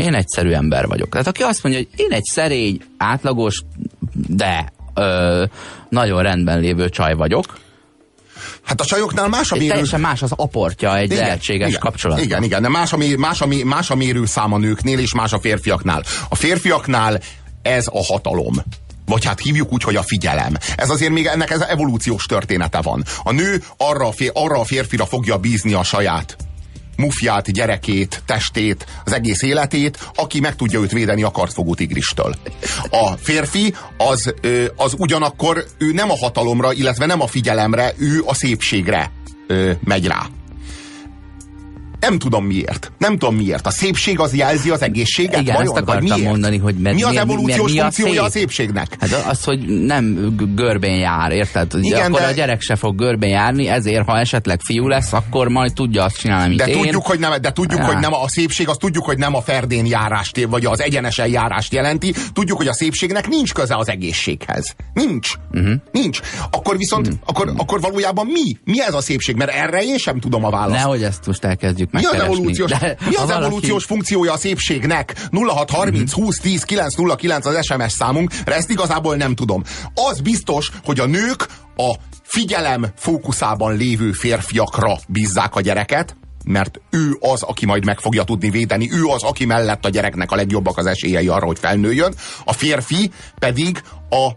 [0.00, 1.08] én egyszerű ember vagyok.
[1.08, 3.62] Tehát aki azt mondja, hogy én egy szerény, átlagos,
[4.28, 5.44] de ö,
[5.88, 7.58] nagyon rendben lévő csaj vagyok,
[8.72, 9.68] Hát a csajoknál más a mérő...
[9.68, 12.20] Teljesen más az aportja egy igen, lehetséges igen, kapcsolat.
[12.20, 15.40] Igen, igen, de más a, más, a, más a mérőszám a nőknél, és más a
[15.40, 16.04] férfiaknál.
[16.28, 17.20] A férfiaknál
[17.62, 18.54] ez a hatalom
[19.06, 20.56] vagy hát hívjuk úgy, hogy a figyelem.
[20.76, 23.04] Ez azért még ennek ez evolúciós története van.
[23.22, 26.36] A nő arra a, fér, arra a férfira fogja bízni a saját
[26.96, 32.34] mufját, gyerekét, testét, az egész életét, aki meg tudja őt védeni a kartfogó tigristől.
[32.90, 34.34] A férfi az,
[34.76, 39.10] az ugyanakkor ő nem a hatalomra, illetve nem a figyelemre, ő a szépségre
[39.84, 40.26] megy rá.
[42.02, 42.92] Nem tudom miért.
[42.98, 43.66] Nem tudom miért.
[43.66, 45.40] A szépség az jelzi az egészséget?
[45.40, 45.72] Igen, vajon?
[45.72, 46.28] ezt akartam miért?
[46.28, 48.28] mondani, hogy mert mi az evolúciós mi, mi, mi funkciója a, szép?
[48.28, 48.96] a szépségnek?
[49.00, 51.72] Hát az, hogy nem görbén jár, érted?
[51.80, 52.26] Igen, akkor de...
[52.26, 56.18] a gyerek se fog görbén járni, ezért ha esetleg fiú lesz, akkor majd tudja azt
[56.18, 56.82] csinálni, mint de én.
[56.82, 57.86] Tudjuk, hogy nem, de tudjuk, ja.
[57.86, 61.72] hogy nem a szépség, azt tudjuk, hogy nem a ferdén járást, vagy az egyenesen járást
[61.72, 62.14] jelenti.
[62.32, 64.74] Tudjuk, hogy a szépségnek nincs köze az egészséghez.
[64.94, 65.34] Nincs.
[65.52, 65.74] Uh-huh.
[65.92, 66.20] Nincs.
[66.50, 67.22] Akkor viszont, uh-huh.
[67.24, 68.56] akkor, akkor valójában mi?
[68.64, 69.36] Mi ez a szépség?
[69.36, 70.76] Mert erre én sem tudom a választ.
[70.76, 73.44] Nehogy ezt most elkezdjük mi az evolúciós, de mi az valaki...
[73.44, 75.14] evolúciós funkciója a szépségnek?
[75.30, 79.62] 0630 20 10 909 az SMS számunk, de ezt igazából nem tudom.
[80.10, 87.16] Az biztos, hogy a nők a figyelem fókuszában lévő férfiakra bízzák a gyereket, mert ő
[87.20, 90.78] az, aki majd meg fogja tudni védeni, ő az, aki mellett a gyereknek a legjobbak
[90.78, 92.14] az esélyei arra, hogy felnőjön.
[92.44, 94.30] A férfi pedig a,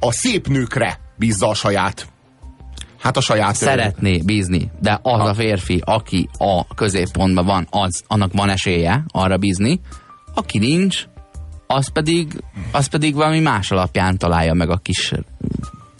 [0.00, 2.06] a szép nőkre bízza a saját
[2.98, 3.54] Hát a saját...
[3.54, 5.28] Szeretné bízni, de az ha.
[5.28, 9.80] a férfi, aki a középpontban van, az, annak van esélye arra bízni,
[10.34, 11.04] aki nincs,
[11.66, 15.12] az pedig, az pedig valami más alapján találja meg a kis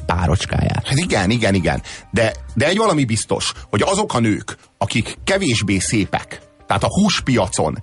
[0.06, 0.86] párocskáját.
[0.86, 1.82] Hát igen, igen, igen.
[2.10, 7.78] De, de egy valami biztos, hogy azok a nők, akik kevésbé szépek, tehát a húspiacon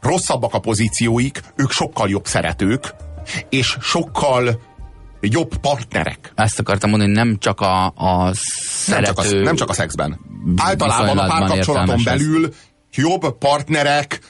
[0.00, 2.94] rosszabbak a pozícióik, ők sokkal jobb szeretők,
[3.48, 4.60] és sokkal
[5.24, 6.32] jobb partnerek.
[6.34, 9.12] Ezt akartam mondani, nem csak a, a szerető...
[9.12, 10.20] Nem csak a, nem csak a szexben.
[10.56, 12.54] Általában a párkapcsolaton belül
[12.94, 14.20] jobb partnerek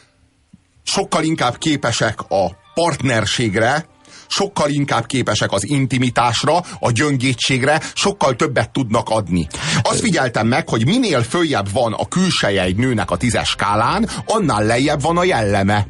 [0.82, 3.86] sokkal inkább képesek a partnerségre,
[4.26, 9.46] sokkal inkább képesek az intimitásra, a gyöngétségre, sokkal többet tudnak adni.
[9.82, 14.64] Azt figyeltem meg, hogy minél följebb van a külseje egy nőnek a tízes skálán, annál
[14.64, 15.86] lejjebb van a jelleme.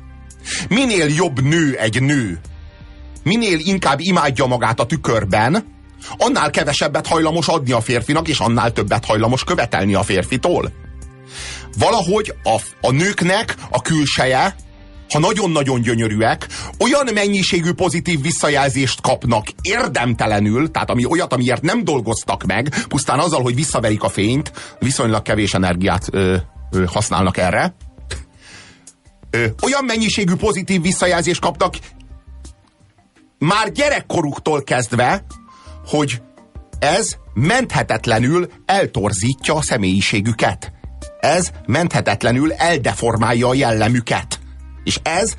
[0.68, 2.40] Minél jobb nő egy nő,
[3.24, 5.72] minél inkább imádja magát a tükörben,
[6.16, 10.72] annál kevesebbet hajlamos adni a férfinak, és annál többet hajlamos követelni a férfitól.
[11.78, 14.56] Valahogy a, a nőknek a külseje,
[15.12, 16.46] ha nagyon-nagyon gyönyörűek,
[16.78, 23.42] olyan mennyiségű pozitív visszajelzést kapnak érdemtelenül, tehát ami olyat, amiért nem dolgoztak meg, pusztán azzal,
[23.42, 26.36] hogy visszaverik a fényt, viszonylag kevés energiát ö,
[26.70, 27.74] ö, használnak erre,
[29.62, 31.74] olyan mennyiségű pozitív visszajelzést kapnak
[33.44, 35.24] már gyerekkoruktól kezdve,
[35.86, 36.22] hogy
[36.78, 40.72] ez menthetetlenül eltorzítja a személyiségüket.
[41.20, 44.38] Ez menthetetlenül eldeformálja a jellemüket.
[44.84, 45.34] És ez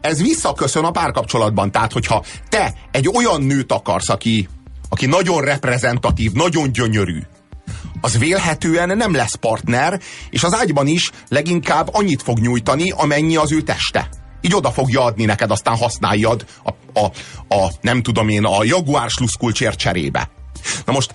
[0.00, 1.70] ez visszaköszön a párkapcsolatban.
[1.70, 4.48] Tehát, hogyha te egy olyan nőt akarsz, aki,
[4.88, 7.18] aki nagyon reprezentatív, nagyon gyönyörű,
[8.00, 13.52] az vélhetően nem lesz partner, és az ágyban is leginkább annyit fog nyújtani, amennyi az
[13.52, 14.08] ő teste.
[14.40, 17.04] Így oda fogja adni neked, aztán használjad a, a,
[17.54, 20.30] a nem tudom én, a Jaguar sluszkulcsért cserébe.
[20.84, 21.12] Na most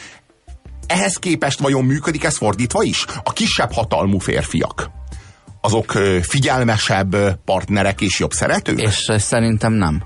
[0.88, 3.06] ehhez képest vajon működik ez fordítva is?
[3.24, 4.92] A kisebb hatalmú férfiak
[5.62, 5.92] azok
[6.22, 7.16] figyelmesebb
[7.46, 8.82] partnerek és jobb szeretők?
[8.82, 10.04] És szerintem nem.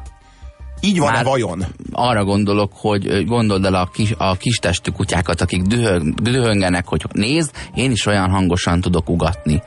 [0.80, 1.66] Így van-e vajon?
[1.92, 7.06] Arra gondolok, hogy gondold el a, kis, a kis testű kutyákat, akik dühöng, dühöngenek, hogy
[7.12, 9.64] nézd, én is olyan hangosan tudok ugatni.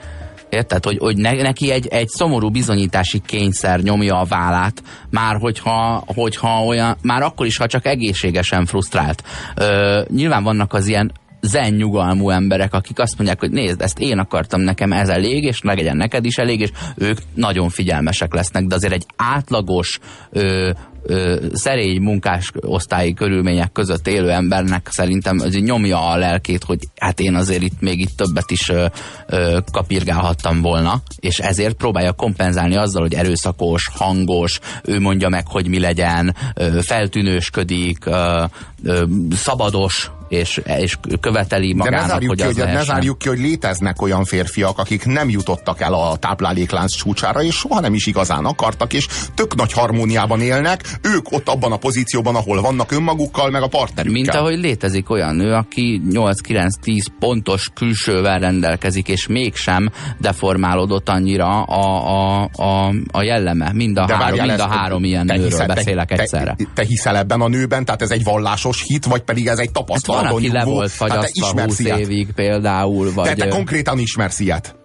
[0.50, 0.84] Érted?
[0.84, 6.64] Hogy, hogy ne, neki egy, egy szomorú bizonyítási kényszer nyomja a vállát, már hogyha, hogyha
[6.64, 9.22] olyan, már akkor is, ha csak egészségesen frusztrált.
[9.54, 14.18] Ö, nyilván vannak az ilyen zen nyugalmú emberek, akik azt mondják, hogy nézd, ezt én
[14.18, 18.74] akartam, nekem ez elég, és legyen neked is elég, és ők nagyon figyelmesek lesznek, de
[18.74, 19.98] azért egy átlagos
[20.30, 20.70] ö,
[21.08, 27.20] ö, szerény munkás osztályi körülmények között élő embernek szerintem azért nyomja a lelkét, hogy hát
[27.20, 28.86] én azért itt még itt többet is ö,
[29.26, 35.68] ö, kapirgálhattam volna, és ezért próbálja kompenzálni azzal, hogy erőszakos, hangos, ő mondja meg, hogy
[35.68, 38.44] mi legyen, ö, feltűnősködik, ö,
[38.82, 43.28] ö, szabados, és, és követeli magának, De ne zárjuk, hogy ki, hogy, ne zárjuk ki,
[43.28, 48.06] hogy léteznek olyan férfiak, akik nem jutottak el a tápláléklánc csúcsára, és soha nem is
[48.06, 53.50] igazán akartak, és tök nagy harmóniában élnek, ők ott abban a pozícióban, ahol vannak önmagukkal,
[53.50, 54.20] meg a partnerükkel.
[54.20, 62.06] Mint ahogy létezik olyan nő, aki 8-9-10 pontos külsővel rendelkezik, és mégsem deformálódott annyira a,
[62.08, 63.72] a, a, a jelleme.
[63.72, 66.54] Mind a, De három, mind a három ilyen nőről te- beszélek te, egyszerre.
[66.58, 67.84] Te, te hiszel ebben a nőben?
[67.84, 70.96] Tehát ez egy vallásos hit, vagy pedig ez egy Hát van, aki le volt Hát
[70.96, 71.98] fagyasztva ismersz 20 ilyet.
[71.98, 73.26] évig például, vagy...
[73.26, 74.76] Te, te konkrétan ismersz ilyet.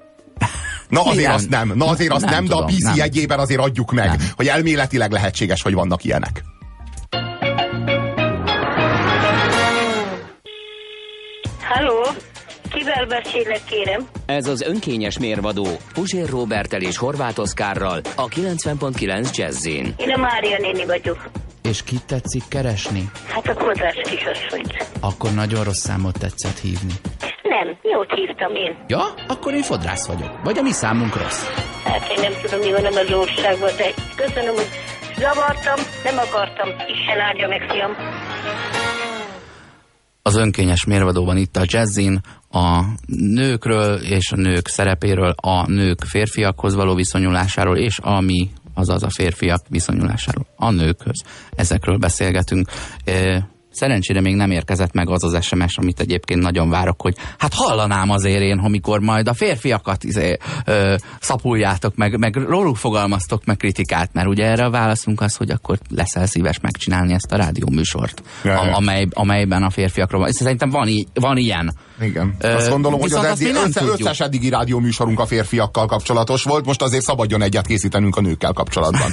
[0.89, 1.31] Na azért Igen.
[1.31, 2.95] azt nem, na azért azt Nem nem, de a tudom, PC nem.
[2.95, 4.17] jegyében azért adjuk meg, Nem.
[4.35, 6.43] hogy elméletileg lehetséges, hogy vannak ilyenek.
[11.61, 12.05] Halló?
[12.73, 14.07] Kivel beszélek, kérem?
[14.25, 19.93] Ez az önkényes mérvadó Puzsér Robertel és Horváth Oszkárral a 90.9 Jazzin.
[19.97, 21.29] Én a Mária néni vagyok.
[21.69, 23.09] És kit tetszik keresni?
[23.27, 24.87] Hát a kozás kisasszonyt.
[24.99, 26.93] Akkor nagyon rossz számot tetszett hívni.
[27.43, 28.77] Nem, jót hívtam én.
[28.87, 30.43] Ja, akkor én fodrász vagyok.
[30.43, 31.43] Vagy a mi számunk rossz.
[31.85, 34.69] Hát én nem tudom, mi van az országban, de köszönöm, hogy
[35.17, 36.69] zavartam, nem akartam.
[36.69, 37.91] Isten áldja meg, fiam.
[40.21, 42.19] az önkényes mérvadóban itt a jazzin
[42.51, 49.03] a nőkről és a nők szerepéről, a nők férfiakhoz való viszonyulásáról, és a mi, azaz
[49.03, 51.23] a férfiak viszonyulásáról a nőkhöz.
[51.55, 52.69] Ezekről beszélgetünk.
[53.73, 58.09] Szerencsére még nem érkezett meg az az SMS, amit egyébként nagyon várok, hogy hát hallanám
[58.09, 64.13] azért én, amikor majd a férfiakat izé, ö, szapuljátok meg, meg róluk fogalmaztok meg kritikát,
[64.13, 68.59] mert ugye erre a válaszunk az, hogy akkor leszel szíves megcsinálni ezt a rádióműsort, Ja,
[68.59, 70.31] a, amely, amelyben a férfiakról van.
[70.31, 71.73] Szerintem van, van ilyen.
[72.01, 72.35] Igen.
[72.39, 73.99] Ö, Azt gondolom, hogy az eddig, össze, tudjuk.
[73.99, 79.11] összes eddigi rádióműsorunk a férfiakkal kapcsolatos volt, most azért szabadjon egyet készítenünk a nőkkel kapcsolatban.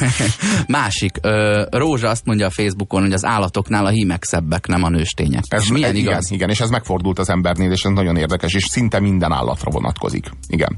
[0.66, 4.88] Másik, ö, Rózsa azt mondja a Facebookon, hogy az állatoknál a hímek szebbek, nem a
[4.88, 5.44] nőstények.
[5.48, 6.24] Ez És milyen ez, igaz?
[6.24, 9.70] Igen, igen, és ez megfordult az embernél, és ez nagyon érdekes, és szinte minden állatra
[9.70, 10.30] vonatkozik.
[10.48, 10.76] Igen.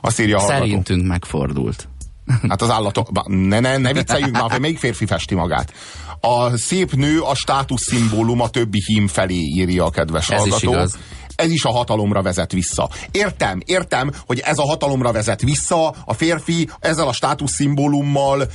[0.00, 0.64] Azt írja a hallgató.
[0.64, 1.88] Szerintünk megfordult.
[2.48, 5.72] Hát az állatok, ne, ne, ne vicceljünk már, melyik férfi festi magát.
[6.20, 10.70] A szép nő a státuszszimbólum a többi hím felé írja a kedves Ez is hallgató.
[10.72, 10.98] igaz.
[11.36, 12.88] Ez is a hatalomra vezet vissza.
[13.10, 18.48] Értem, értem, hogy ez a hatalomra vezet vissza, a férfi ezzel a státuszszimbólummal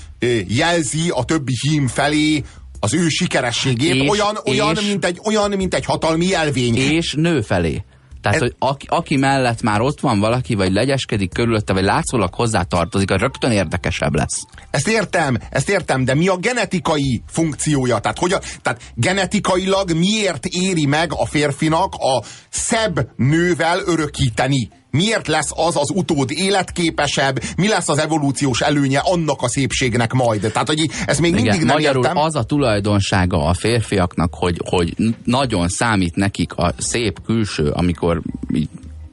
[0.48, 2.44] jelzi a többi hím felé
[2.80, 6.76] az ő sikerességét, És- olyan, olyan, és- mint egy, olyan, mint egy hatalmi jelvény.
[6.78, 7.84] És nő felé.
[8.28, 12.34] Tehát, Ez- hogy aki, aki mellett már ott van valaki, vagy legyeskedik körülötte, vagy látszólag
[12.34, 14.44] hozzá tartozik, az rögtön érdekesebb lesz.
[14.70, 18.00] Ezt értem, ezt értem, de mi a genetikai funkciója?
[18.00, 24.70] Tehát, hogy a, tehát genetikailag miért éri meg a férfinak a szebb nővel örökíteni?
[24.98, 27.40] Miért lesz az az utód életképesebb?
[27.58, 30.40] Mi lesz az evolúciós előnye annak a szépségnek majd?
[30.40, 32.18] Tehát, hogy ezt még mindig nem magyarul értem.
[32.18, 38.22] az a tulajdonsága a férfiaknak, hogy, hogy nagyon számít nekik a szép külső, amikor
[38.54, 38.70] így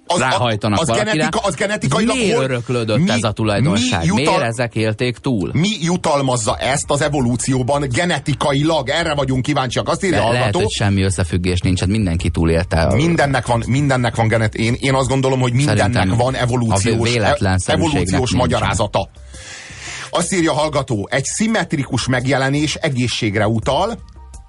[0.07, 1.13] Az- ráhajtanak az valakire.
[1.13, 4.01] genetika- az genetikailag Miért hol- öröklődött mi- ez a tulajdonság?
[4.01, 5.51] mi jutal- Miért ezek élték túl?
[5.53, 8.89] Mi jutalmazza ezt az evolúcióban genetikailag?
[8.89, 9.89] Erre vagyunk kíváncsiak.
[9.89, 12.95] Azt írja a lehet, hogy semmi összefüggés nincs, hát mindenki túlélte.
[12.95, 14.55] Mindennek van, mindennek van genet.
[14.55, 19.09] Én, én azt gondolom, hogy mindennek Szerintem van evolúciós, véletlenszerűségnek evolúciós magyarázata.
[20.11, 23.99] Azt írja a hallgató, egy szimmetrikus megjelenés egészségre utal,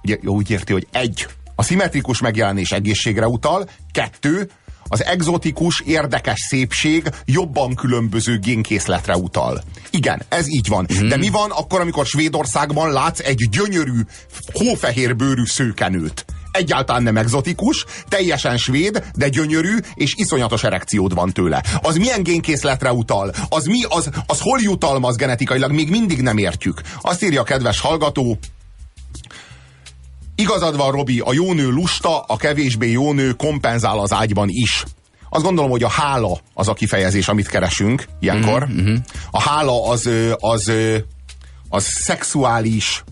[0.02, 4.50] ugye úgy érti, hogy egy, a szimmetrikus megjelenés egészségre utal, kettő,
[4.88, 9.62] az egzotikus, érdekes szépség jobban különböző génkészletre utal.
[9.90, 10.86] Igen, ez így van.
[11.02, 11.08] Mm.
[11.08, 14.00] De mi van akkor, amikor Svédországban látsz egy gyönyörű,
[14.52, 16.24] hófehér bőrű szőkenőt?
[16.56, 21.62] Egyáltalán nem egzotikus, teljesen svéd, de gyönyörű, és iszonyatos erekciód van tőle.
[21.82, 23.32] Az milyen génkészletre utal?
[23.48, 25.72] Az mi, az, az hol jutalmaz genetikailag?
[25.72, 26.80] Még mindig nem értjük.
[27.00, 28.38] Azt írja a kedves hallgató,
[30.38, 34.84] Igazad van, Robi, a jó nő lusta, a kevésbé jó nő kompenzál az ágyban is.
[35.28, 38.66] Azt gondolom, hogy a hála az a kifejezés, amit keresünk ilyenkor.
[38.68, 38.94] Mm-hmm.
[39.30, 40.72] A hála az, az, az,
[41.68, 43.04] az szexuális,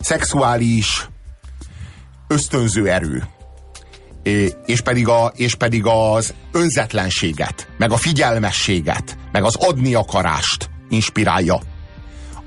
[0.00, 1.08] szexuális
[2.28, 3.26] ösztönző erő.
[4.66, 11.60] És pedig, a, és pedig az önzetlenséget, meg a figyelmességet, meg az adni akarást inspirálja.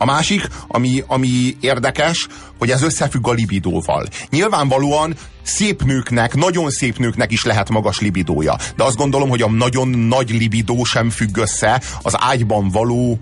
[0.01, 4.07] A másik, ami, ami érdekes, hogy ez összefügg a libidóval.
[4.29, 8.55] Nyilvánvalóan szép nőknek, nagyon szép nőknek is lehet magas libidója.
[8.75, 13.19] De azt gondolom, hogy a nagyon nagy libidó sem függ össze az ágyban való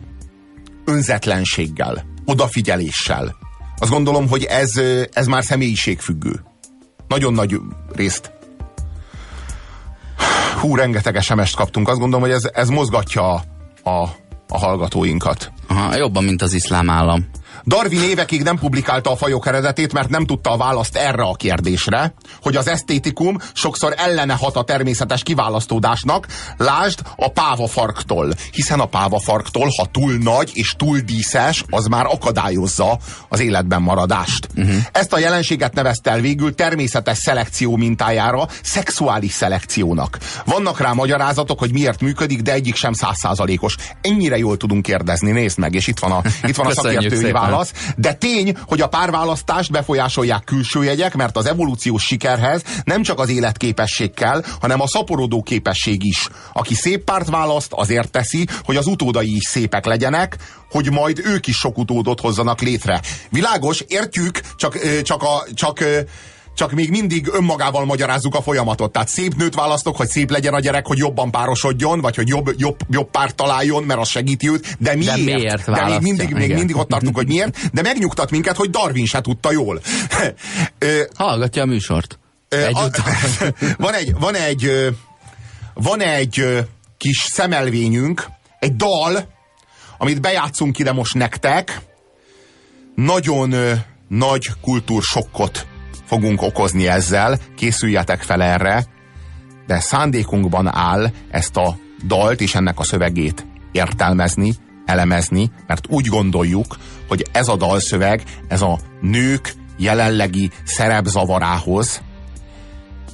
[0.85, 3.35] önzetlenséggel, odafigyeléssel.
[3.77, 4.81] Azt gondolom, hogy ez,
[5.13, 6.43] ez már személyiségfüggő.
[7.07, 7.59] Nagyon nagy
[7.91, 8.31] részt.
[10.59, 11.87] Hú, rengeteg SMS-t kaptunk.
[11.87, 13.43] Azt gondolom, hogy ez, ez mozgatja a,
[13.89, 14.09] a,
[14.49, 15.51] a hallgatóinkat.
[15.67, 17.25] Aha, jobban, mint az iszlám állam.
[17.69, 22.13] Darwin évekig nem publikálta a fajok eredetét, mert nem tudta a választ erre a kérdésre,
[22.41, 26.27] hogy az esztétikum sokszor ellene hat a természetes kiválasztódásnak,
[26.57, 28.33] lásd a pávafarktól.
[28.51, 34.47] Hiszen a pávafarktól, ha túl nagy és túl díszes, az már akadályozza az életben maradást.
[34.55, 34.75] Uh-huh.
[34.91, 40.17] Ezt a jelenséget nevezte el végül természetes szelekció mintájára, szexuális szelekciónak.
[40.45, 43.75] Vannak rá magyarázatok, hogy miért működik, de egyik sem százszázalékos.
[44.01, 47.57] Ennyire jól tudunk kérdezni, nézd meg, és itt van a, itt van a szakértői válasz
[47.59, 53.19] válasz, de tény, hogy a párválasztást befolyásolják külső jegyek, mert az evolúciós sikerhez nem csak
[53.19, 56.27] az életképesség kell, hanem a szaporodó képesség is.
[56.53, 60.37] Aki szép párt választ, azért teszi, hogy az utódai is szépek legyenek,
[60.69, 63.01] hogy majd ők is sok utódot hozzanak létre.
[63.29, 65.83] Világos, értjük, csak, csak, a, csak
[66.55, 68.91] csak még mindig önmagával magyarázzuk a folyamatot.
[68.91, 72.53] Tehát szép nőt választok, hogy szép legyen a gyerek, hogy jobban párosodjon, vagy hogy jobb,
[72.57, 74.75] jobb, jobb párt találjon, mert az segíti őt.
[74.79, 75.15] De miért?
[75.15, 77.71] De, miért de még mindig, még mindig ott tartunk, hogy miért.
[77.73, 79.81] De megnyugtat minket, hogy Darwin se tudta jól.
[81.15, 82.19] Hallgatja a műsort.
[83.77, 84.93] van egy, van egy,
[85.73, 86.45] van egy
[86.97, 88.25] kis szemelvényünk,
[88.59, 89.27] egy dal,
[89.97, 91.81] amit bejátszunk ide most nektek,
[92.95, 93.55] nagyon
[94.07, 95.65] nagy kultúrsokkot
[96.09, 98.85] fogunk okozni ezzel, készüljetek fel erre,
[99.67, 104.53] de szándékunkban áll ezt a dalt és ennek a szövegét értelmezni,
[104.85, 112.01] elemezni, mert úgy gondoljuk, hogy ez a dalszöveg, ez a nők jelenlegi szerepzavarához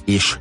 [0.04, 0.38] és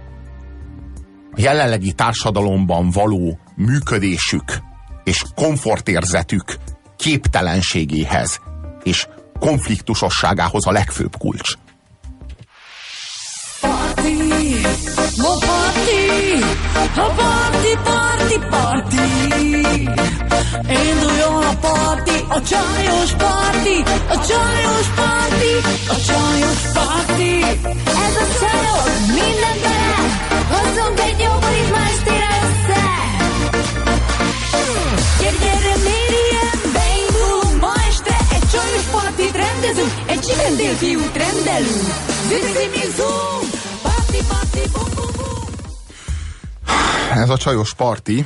[1.31, 4.57] a jelenlegi társadalomban való működésük
[5.03, 6.55] és komfortérzetük
[6.97, 8.39] képtelenségéhez
[8.83, 9.07] és
[9.39, 11.64] konfliktusosságához a legfőbb kulcs.
[15.17, 16.43] Mo party,
[17.03, 19.07] a party, party, party.
[20.67, 23.77] Induljon a party, a csajos party,
[24.13, 25.53] a csajos party,
[25.87, 27.31] a csajos party.
[28.05, 30.01] Ez a csajos, minden bele,
[30.51, 32.83] hozzunk egy jó bulit ma estére össze.
[35.19, 41.87] Gyere, gyere, mérjen, beindulunk ma este, egy csajos partit rendezünk, egy csipendél fiút rendelünk.
[42.27, 43.54] Zizi, mi zoom,
[47.23, 48.25] Ez a csajos parti,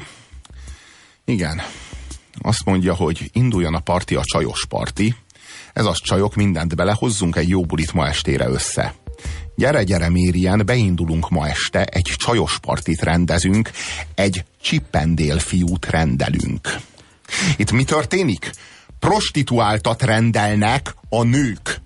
[1.25, 1.61] igen,
[2.41, 5.15] azt mondja, hogy induljon a parti a csajos parti.
[5.73, 8.93] Ez az csajok, mindent belehozzunk, egy jó bulit ma estére össze.
[9.55, 13.71] Gyere, gyere, Mérien, beindulunk ma este, egy csajos partit rendezünk,
[14.15, 16.75] egy csippendél fiút rendelünk.
[17.57, 18.51] Itt mi történik?
[18.99, 21.81] Prostituáltat rendelnek a nők.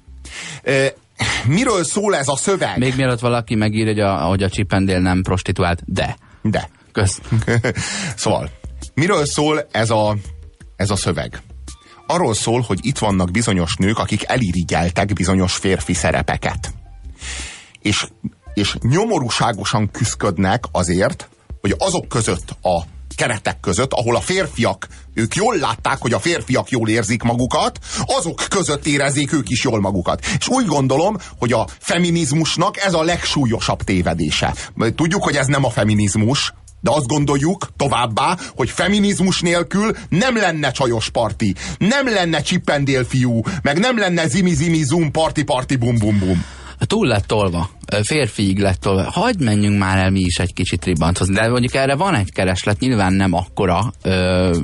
[1.47, 2.78] Miről szól ez a szöveg?
[2.78, 6.17] Még mielőtt valaki megír, hogy a, hogy a csipendél nem prostituált, de.
[6.41, 6.69] De.
[6.91, 7.21] Kösz.
[8.15, 8.49] szóval,
[8.93, 10.15] miről szól ez a,
[10.76, 11.41] ez a szöveg?
[12.07, 16.74] Arról szól, hogy itt vannak bizonyos nők, akik elirigyeltek bizonyos férfi szerepeket.
[17.82, 18.07] És,
[18.53, 21.30] és nyomorúságosan küzdködnek azért,
[21.61, 22.82] hogy azok között a
[23.16, 28.43] keretek között, ahol a férfiak, ők jól látták, hogy a férfiak jól érzik magukat, azok
[28.49, 30.26] között érezzék ők is jól magukat.
[30.39, 34.53] És úgy gondolom, hogy a feminizmusnak ez a legsúlyosabb tévedése.
[34.95, 36.53] Tudjuk, hogy ez nem a feminizmus,
[36.84, 43.41] De azt gondoljuk továbbá, hogy feminizmus nélkül nem lenne csajos parti, nem lenne csippendél fiú,
[43.61, 45.43] meg nem lenne zimi-zimi zoom parti
[46.88, 47.00] bum.
[47.00, 47.70] Túl lett tolva,
[48.04, 49.12] férfiig lett tolva.
[49.12, 52.80] Hagy menjünk már el mi is egy kicsit ribbanthozni, de mondjuk erre van egy kereslet,
[52.80, 53.94] nyilván nem akkora,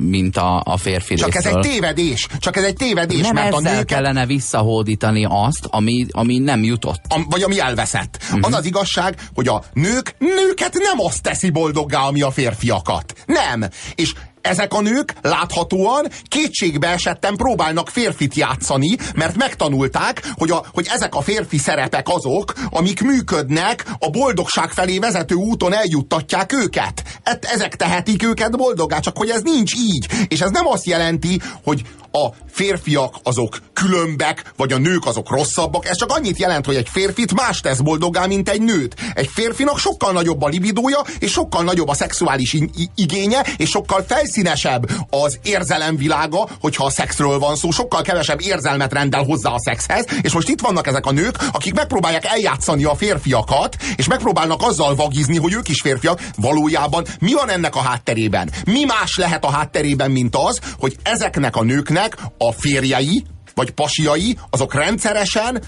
[0.00, 1.62] mint a, a férfi Csak ez részről.
[1.62, 6.38] egy tévedés, csak ez egy tévedés, nem mert a nőket kellene visszahódítani azt, ami, ami
[6.38, 7.00] nem jutott.
[7.08, 8.18] am, vagy ami elveszett.
[8.22, 8.40] Uh-huh.
[8.42, 13.14] Az az igazság, hogy a nők, nőket nem azt teszi boldoggá, ami a férfiakat.
[13.26, 13.68] Nem.
[13.94, 14.12] És
[14.42, 21.14] ezek a nők láthatóan kétségbe esetten próbálnak férfit játszani, mert megtanulták, hogy, a, hogy ezek
[21.14, 27.02] a férfi szerepek azok, amik működnek, a boldogság felé vezető úton eljuttatják őket.
[27.22, 30.06] Et, ezek tehetik őket boldoggá, csak hogy ez nincs így.
[30.28, 31.82] És ez nem azt jelenti, hogy
[32.12, 35.88] a férfiak azok különbek, vagy a nők azok rosszabbak.
[35.88, 38.94] Ez csak annyit jelent, hogy egy férfit más tesz boldoggá, mint egy nőt.
[39.14, 42.56] Egy férfinak sokkal nagyobb a libidója, és sokkal nagyobb a szexuális
[42.94, 49.22] igénye, és sokkal felszínesebb az érzelemvilága, hogyha a szexről van szó, sokkal kevesebb érzelmet rendel
[49.22, 53.76] hozzá a szexhez, és most itt vannak ezek a nők, akik megpróbálják eljátszani a férfiakat,
[53.96, 56.20] és megpróbálnak azzal vagizni, hogy ők is férfiak.
[56.36, 58.50] Valójában mi van ennek a hátterében?
[58.64, 63.24] Mi más lehet a hátterében, mint az, hogy ezeknek a nőknek a férjei,
[63.54, 65.62] vagy pasiai, azok rendszeresen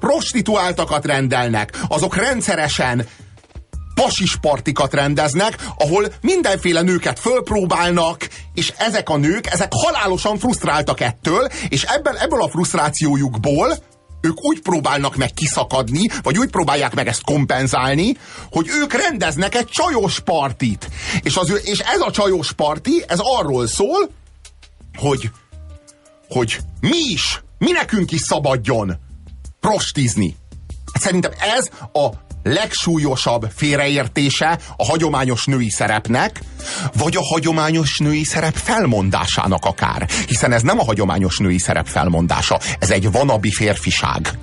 [0.00, 3.06] prostituáltakat rendelnek, azok rendszeresen
[3.94, 11.82] pasispartikat rendeznek, ahol mindenféle nőket fölpróbálnak, és ezek a nők, ezek halálosan frusztráltak ettől, és
[11.82, 13.78] ebben, ebből a frusztrációjukból
[14.22, 18.16] ők úgy próbálnak meg kiszakadni, vagy úgy próbálják meg ezt kompenzálni,
[18.50, 20.88] hogy ők rendeznek egy csajos partit.
[21.22, 24.10] És, az, ő- és ez a csajos parti, ez arról szól,
[24.98, 25.30] hogy,
[26.28, 28.98] hogy mi is, mi nekünk is szabadjon
[29.60, 30.36] prostizni.
[31.00, 32.08] Szerintem ez a
[32.42, 36.40] legsúlyosabb félreértése a hagyományos női szerepnek,
[36.92, 40.08] vagy a hagyományos női szerep felmondásának akár.
[40.26, 44.38] Hiszen ez nem a hagyományos női szerep felmondása, ez egy vanabi férfiság.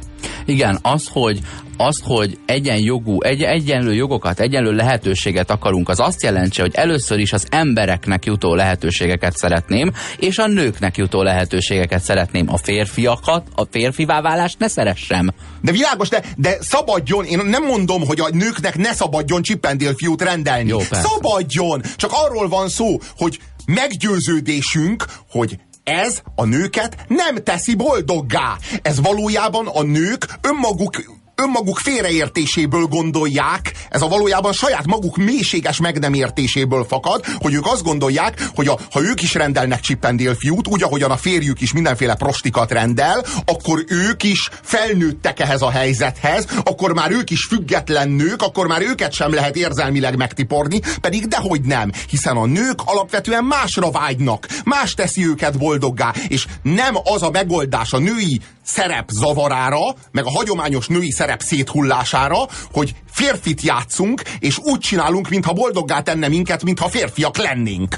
[0.45, 1.39] Igen, az, hogy
[1.77, 7.33] az, hogy egyenjogú, egy, egyenlő jogokat, egyenlő lehetőséget akarunk, az azt jelenti, hogy először is
[7.33, 12.49] az embereknek jutó lehetőségeket szeretném, és a nőknek jutó lehetőségeket szeretném.
[12.49, 15.29] A férfiakat, a férfivá válást ne szeressem.
[15.61, 20.21] De világos, de, de szabadjon, én nem mondom, hogy a nőknek ne szabadjon csippendél fiút
[20.21, 20.69] rendelni.
[20.69, 21.07] Jó, persze.
[21.07, 21.81] szabadjon!
[21.95, 25.59] Csak arról van szó, hogy meggyőződésünk, hogy
[25.89, 28.57] ez a nőket nem teszi boldoggá.
[28.81, 35.99] Ez valójában a nők önmaguk önmaguk félreértéséből gondolják, ez a valójában saját maguk mélységes meg
[35.99, 40.67] nem értéséből fakad, hogy ők azt gondolják, hogy a, ha ők is rendelnek csippendél fiút,
[40.67, 46.45] úgy, ahogyan a férjük is mindenféle prostikat rendel, akkor ők is felnőttek ehhez a helyzethez,
[46.63, 51.61] akkor már ők is független nők, akkor már őket sem lehet érzelmileg megtiporni, pedig dehogy
[51.61, 57.29] nem, hiszen a nők alapvetően másra vágynak, más teszi őket boldoggá, és nem az a
[57.29, 58.41] megoldás a női
[58.73, 65.53] szerep zavarára, meg a hagyományos női szerep széthullására, hogy férfit játszunk, és úgy csinálunk, mintha
[65.53, 67.95] boldoggá tenne minket, mintha férfiak lennénk.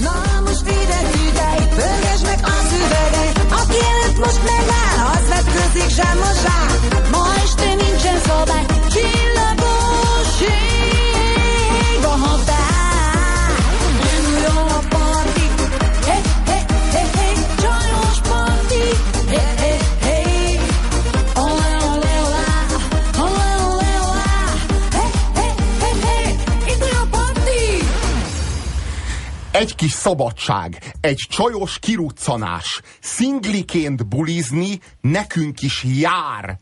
[0.00, 6.18] Na most ide figyelj, pörgesd meg a szüveget Aki előtt most megáll, az vetkőzik sem
[6.18, 6.58] mosá
[7.10, 8.81] Ma este nincsen szabály,
[29.52, 36.58] Egy kis szabadság, egy csajos kiruccanás, szingliként bulizni nekünk is jár.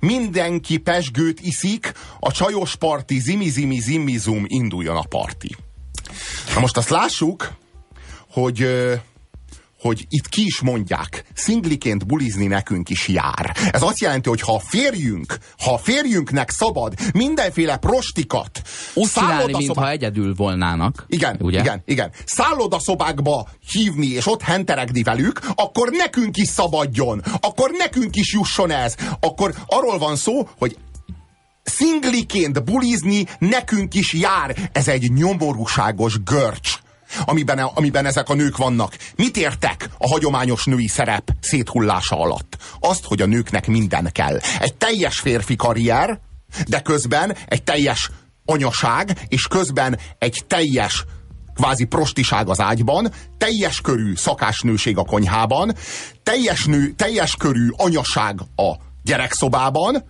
[0.00, 5.56] Mindenki pesgőt iszik, a csajos parti zimi-zimi zimizum induljon a parti.
[6.54, 7.52] Na most azt lássuk,
[8.30, 8.66] hogy
[9.80, 13.56] hogy itt ki is mondják, szingliként bulizni nekünk is jár.
[13.70, 18.62] Ez azt jelenti, hogy ha a férjünk, ha a férjünknek szabad mindenféle prostikat,
[18.94, 21.04] Úgy csinálni, mintha egyedül volnának.
[21.08, 21.60] igen, ugye?
[21.60, 22.10] igen, igen.
[22.24, 28.94] Szállodaszobákba hívni és ott henteregni velük, akkor nekünk is szabadjon, akkor nekünk is jusson ez.
[29.20, 30.76] Akkor arról van szó, hogy
[31.62, 34.70] szingliként bulizni nekünk is jár.
[34.72, 36.78] Ez egy nyomorúságos görcs.
[37.24, 38.96] Amiben, amiben ezek a nők vannak.
[39.16, 42.56] Mit értek a hagyományos női szerep széthullása alatt?
[42.80, 44.38] Azt, hogy a nőknek minden kell.
[44.60, 46.20] Egy teljes férfi karrier,
[46.66, 48.10] de közben egy teljes
[48.44, 51.04] anyaság, és közben egy teljes
[51.54, 55.74] kvázi prostiság az ágyban, teljes körű szakásnőség a konyhában,
[56.22, 60.04] teljes, nő, teljes körű anyaság a gyerekszobában,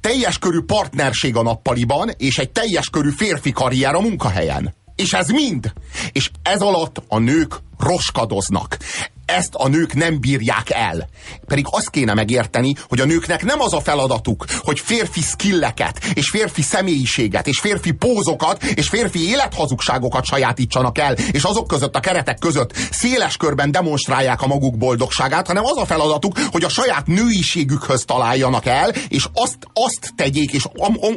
[0.00, 4.74] teljes körű partnerség a nappaliban, és egy teljes körű férfi karrier a munkahelyen.
[4.96, 5.72] És ez mind.
[6.12, 8.78] És ez alatt a nők roskadoznak
[9.26, 11.08] ezt a nők nem bírják el.
[11.46, 16.30] Pedig azt kéne megérteni, hogy a nőknek nem az a feladatuk, hogy férfi skilleket, és
[16.30, 22.38] férfi személyiséget, és férfi pózokat, és férfi élethazugságokat sajátítsanak el, és azok között a keretek
[22.38, 28.04] között széles körben demonstrálják a maguk boldogságát, hanem az a feladatuk, hogy a saját nőiségükhöz
[28.04, 30.64] találjanak el, és azt, azt tegyék, és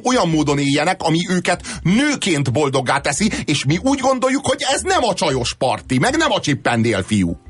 [0.04, 5.04] olyan módon éljenek, ami őket nőként boldoggá teszi, és mi úgy gondoljuk, hogy ez nem
[5.04, 7.49] a csajos parti, meg nem a csippendél fiú.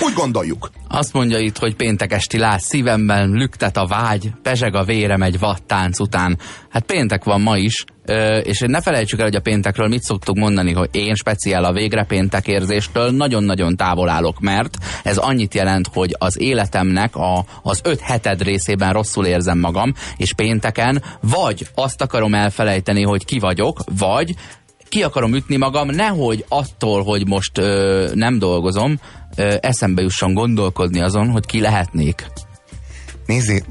[0.00, 0.70] Úgy gondoljuk.
[0.88, 5.38] Azt mondja itt, hogy péntek esti láz szívemben, lüktet a vágy, pezseg a vérem egy
[5.38, 6.38] vattánc után.
[6.70, 7.84] Hát péntek van ma is,
[8.42, 12.04] és ne felejtsük el, hogy a péntekről mit szoktuk mondani, hogy én speciál a végre
[12.04, 18.00] péntek érzéstől nagyon-nagyon távol állok, mert ez annyit jelent, hogy az életemnek a, az öt
[18.00, 24.34] heted részében rosszul érzem magam, és pénteken vagy azt akarom elfelejteni, hogy ki vagyok, vagy
[24.88, 29.00] ki akarom ütni magam, nehogy attól, hogy most ö, nem dolgozom,
[29.36, 32.26] ö, eszembe jusson gondolkodni azon, hogy ki lehetnék.
[33.26, 33.62] Nézzé,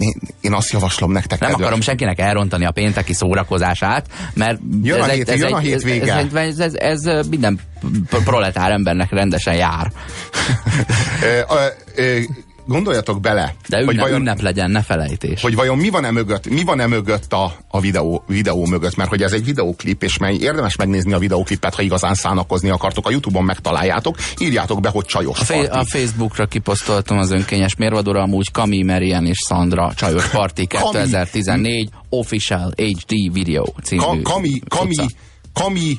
[0.41, 1.39] én azt javaslom nektek.
[1.39, 6.13] Nem akarom senkinek elrontani a pénteki szórakozását, mert jön a, hét, ez, jön a hétvége.
[6.13, 7.59] Ez, ez, ez, ez, ez minden
[8.09, 9.91] proletár embernek rendesen jár.
[12.65, 13.55] gondoljatok bele.
[13.67, 15.41] De ünnep, hogy vajon, ünnep legyen, ne felejtés.
[15.41, 19.21] Hogy vajon mi van-e mögött, mi van-e mögött a, a videó, videó mögött, mert hogy
[19.21, 23.43] ez egy videóklip, és mely érdemes megnézni a videóklipet, ha igazán szánakozni akartok, a Youtube-on
[23.43, 25.69] megtaláljátok, írjátok be, hogy csajos a, party.
[25.69, 32.73] a Facebookra kiposztoltam az önkényes mérvadóra, amúgy Kami, Merian és Sandra csajos party 2014 Official
[32.75, 34.95] HD Video című Ka Kami, Kami,
[35.53, 35.97] Kami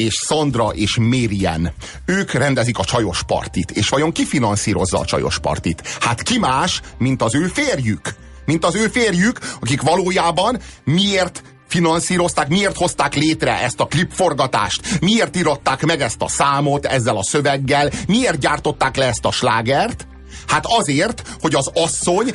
[0.00, 1.72] és Sandra és Mérien.
[2.04, 3.70] Ők rendezik a csajos partit.
[3.70, 5.96] És vajon ki finanszírozza a csajos partit?
[6.00, 8.14] Hát ki más, mint az ő férjük?
[8.44, 15.36] Mint az ő férjük, akik valójában miért finanszírozták, miért hozták létre ezt a klipforgatást, miért
[15.36, 20.06] írották meg ezt a számot ezzel a szöveggel, miért gyártották le ezt a slágert?
[20.46, 22.34] Hát azért, hogy az asszony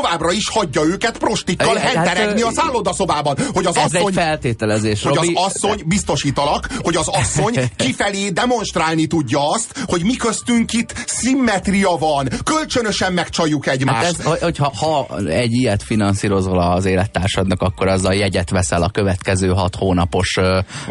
[0.00, 3.36] továbbra is hagyja őket prostikkal hát, henteregni a szállodaszobában.
[3.52, 5.32] Hogy az ez asszony, egy feltételezés, Hogy Robi.
[5.34, 11.96] az asszony, biztosítalak, hogy az asszony kifelé demonstrálni tudja azt, hogy mi köztünk itt szimmetria
[11.98, 14.22] van, kölcsönösen megcsaljuk egymást.
[14.22, 19.48] Hát ez, hogyha ha egy ilyet finanszírozol az élettársadnak, akkor azzal jegyet veszel a következő
[19.48, 20.38] hat hónapos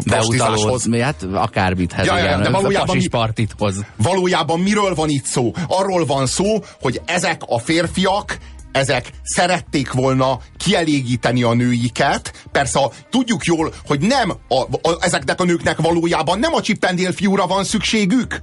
[0.04, 0.88] beutalóhoz.
[1.00, 3.84] Hát akármithez, ja, igen, de valójában, mi, partithoz.
[3.96, 5.52] valójában miről van itt szó?
[5.68, 8.38] Arról van szó, hogy ezek a férfiak
[8.76, 12.44] ezek szerették volna kielégíteni a nőiket.
[12.52, 17.46] Persze tudjuk jól, hogy nem a, a, ezeknek a nőknek valójában nem a csippendél fiúra
[17.46, 18.40] van szükségük,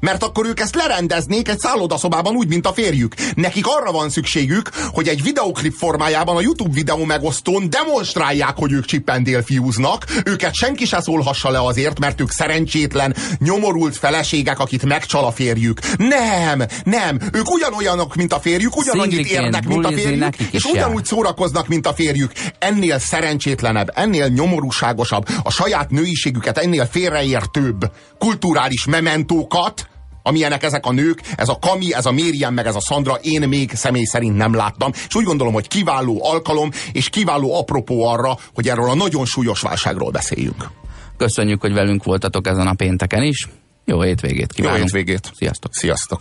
[0.00, 3.14] mert akkor ők ezt lerendeznék egy szállodaszobában úgy, mint a férjük.
[3.34, 8.84] Nekik arra van szükségük, hogy egy videoklip formájában a YouTube videó megosztón demonstrálják, hogy ők
[8.84, 10.04] csippendél fiúznak.
[10.24, 15.80] Őket senki se szólhassa le azért, mert ők szerencsétlen, nyomorult feleségek, akit megcsal a férjük.
[15.96, 17.18] Nem, nem.
[17.32, 21.94] Ők ugyanolyanok, mint a férjük, ugyanannyit érnek, mint a férjük, és ugyanúgy szórakoznak, mint a
[21.94, 22.32] férjük.
[22.58, 29.87] Ennél szerencsétlenebb, ennél nyomorúságosabb, a saját nőiségüket ennél félreértőbb kulturális mementókat
[30.28, 33.48] amilyenek ezek a nők, ez a Kami, ez a Mérien, meg ez a Sandra, én
[33.48, 38.38] még személy szerint nem láttam, és úgy gondolom, hogy kiváló alkalom, és kiváló apropó arra,
[38.54, 40.70] hogy erről a nagyon súlyos válságról beszéljünk.
[41.16, 43.48] Köszönjük, hogy velünk voltatok ezen a pénteken is.
[43.84, 44.78] Jó hétvégét kívánunk.
[44.78, 45.30] Jó hétvégét.
[45.34, 45.74] Sziasztok.
[45.74, 46.20] Sziasztok.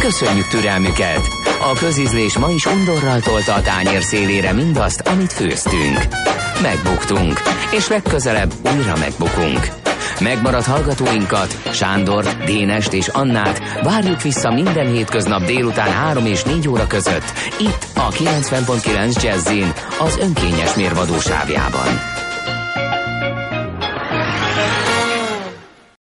[0.00, 1.20] Köszönjük türelmüket!
[1.60, 5.98] A közízlés ma is undorral tolta a tányér szélére mindazt, amit főztünk.
[6.62, 7.40] Megbuktunk,
[7.70, 9.68] és legközelebb újra megbukunk.
[10.20, 16.86] Megmaradt hallgatóinkat, Sándor, Dénest és Annát várjuk vissza minden hétköznap délután 3 és 4 óra
[16.86, 22.11] között, itt a 90.9 Jazzin, az önkényes mérvadósávjában.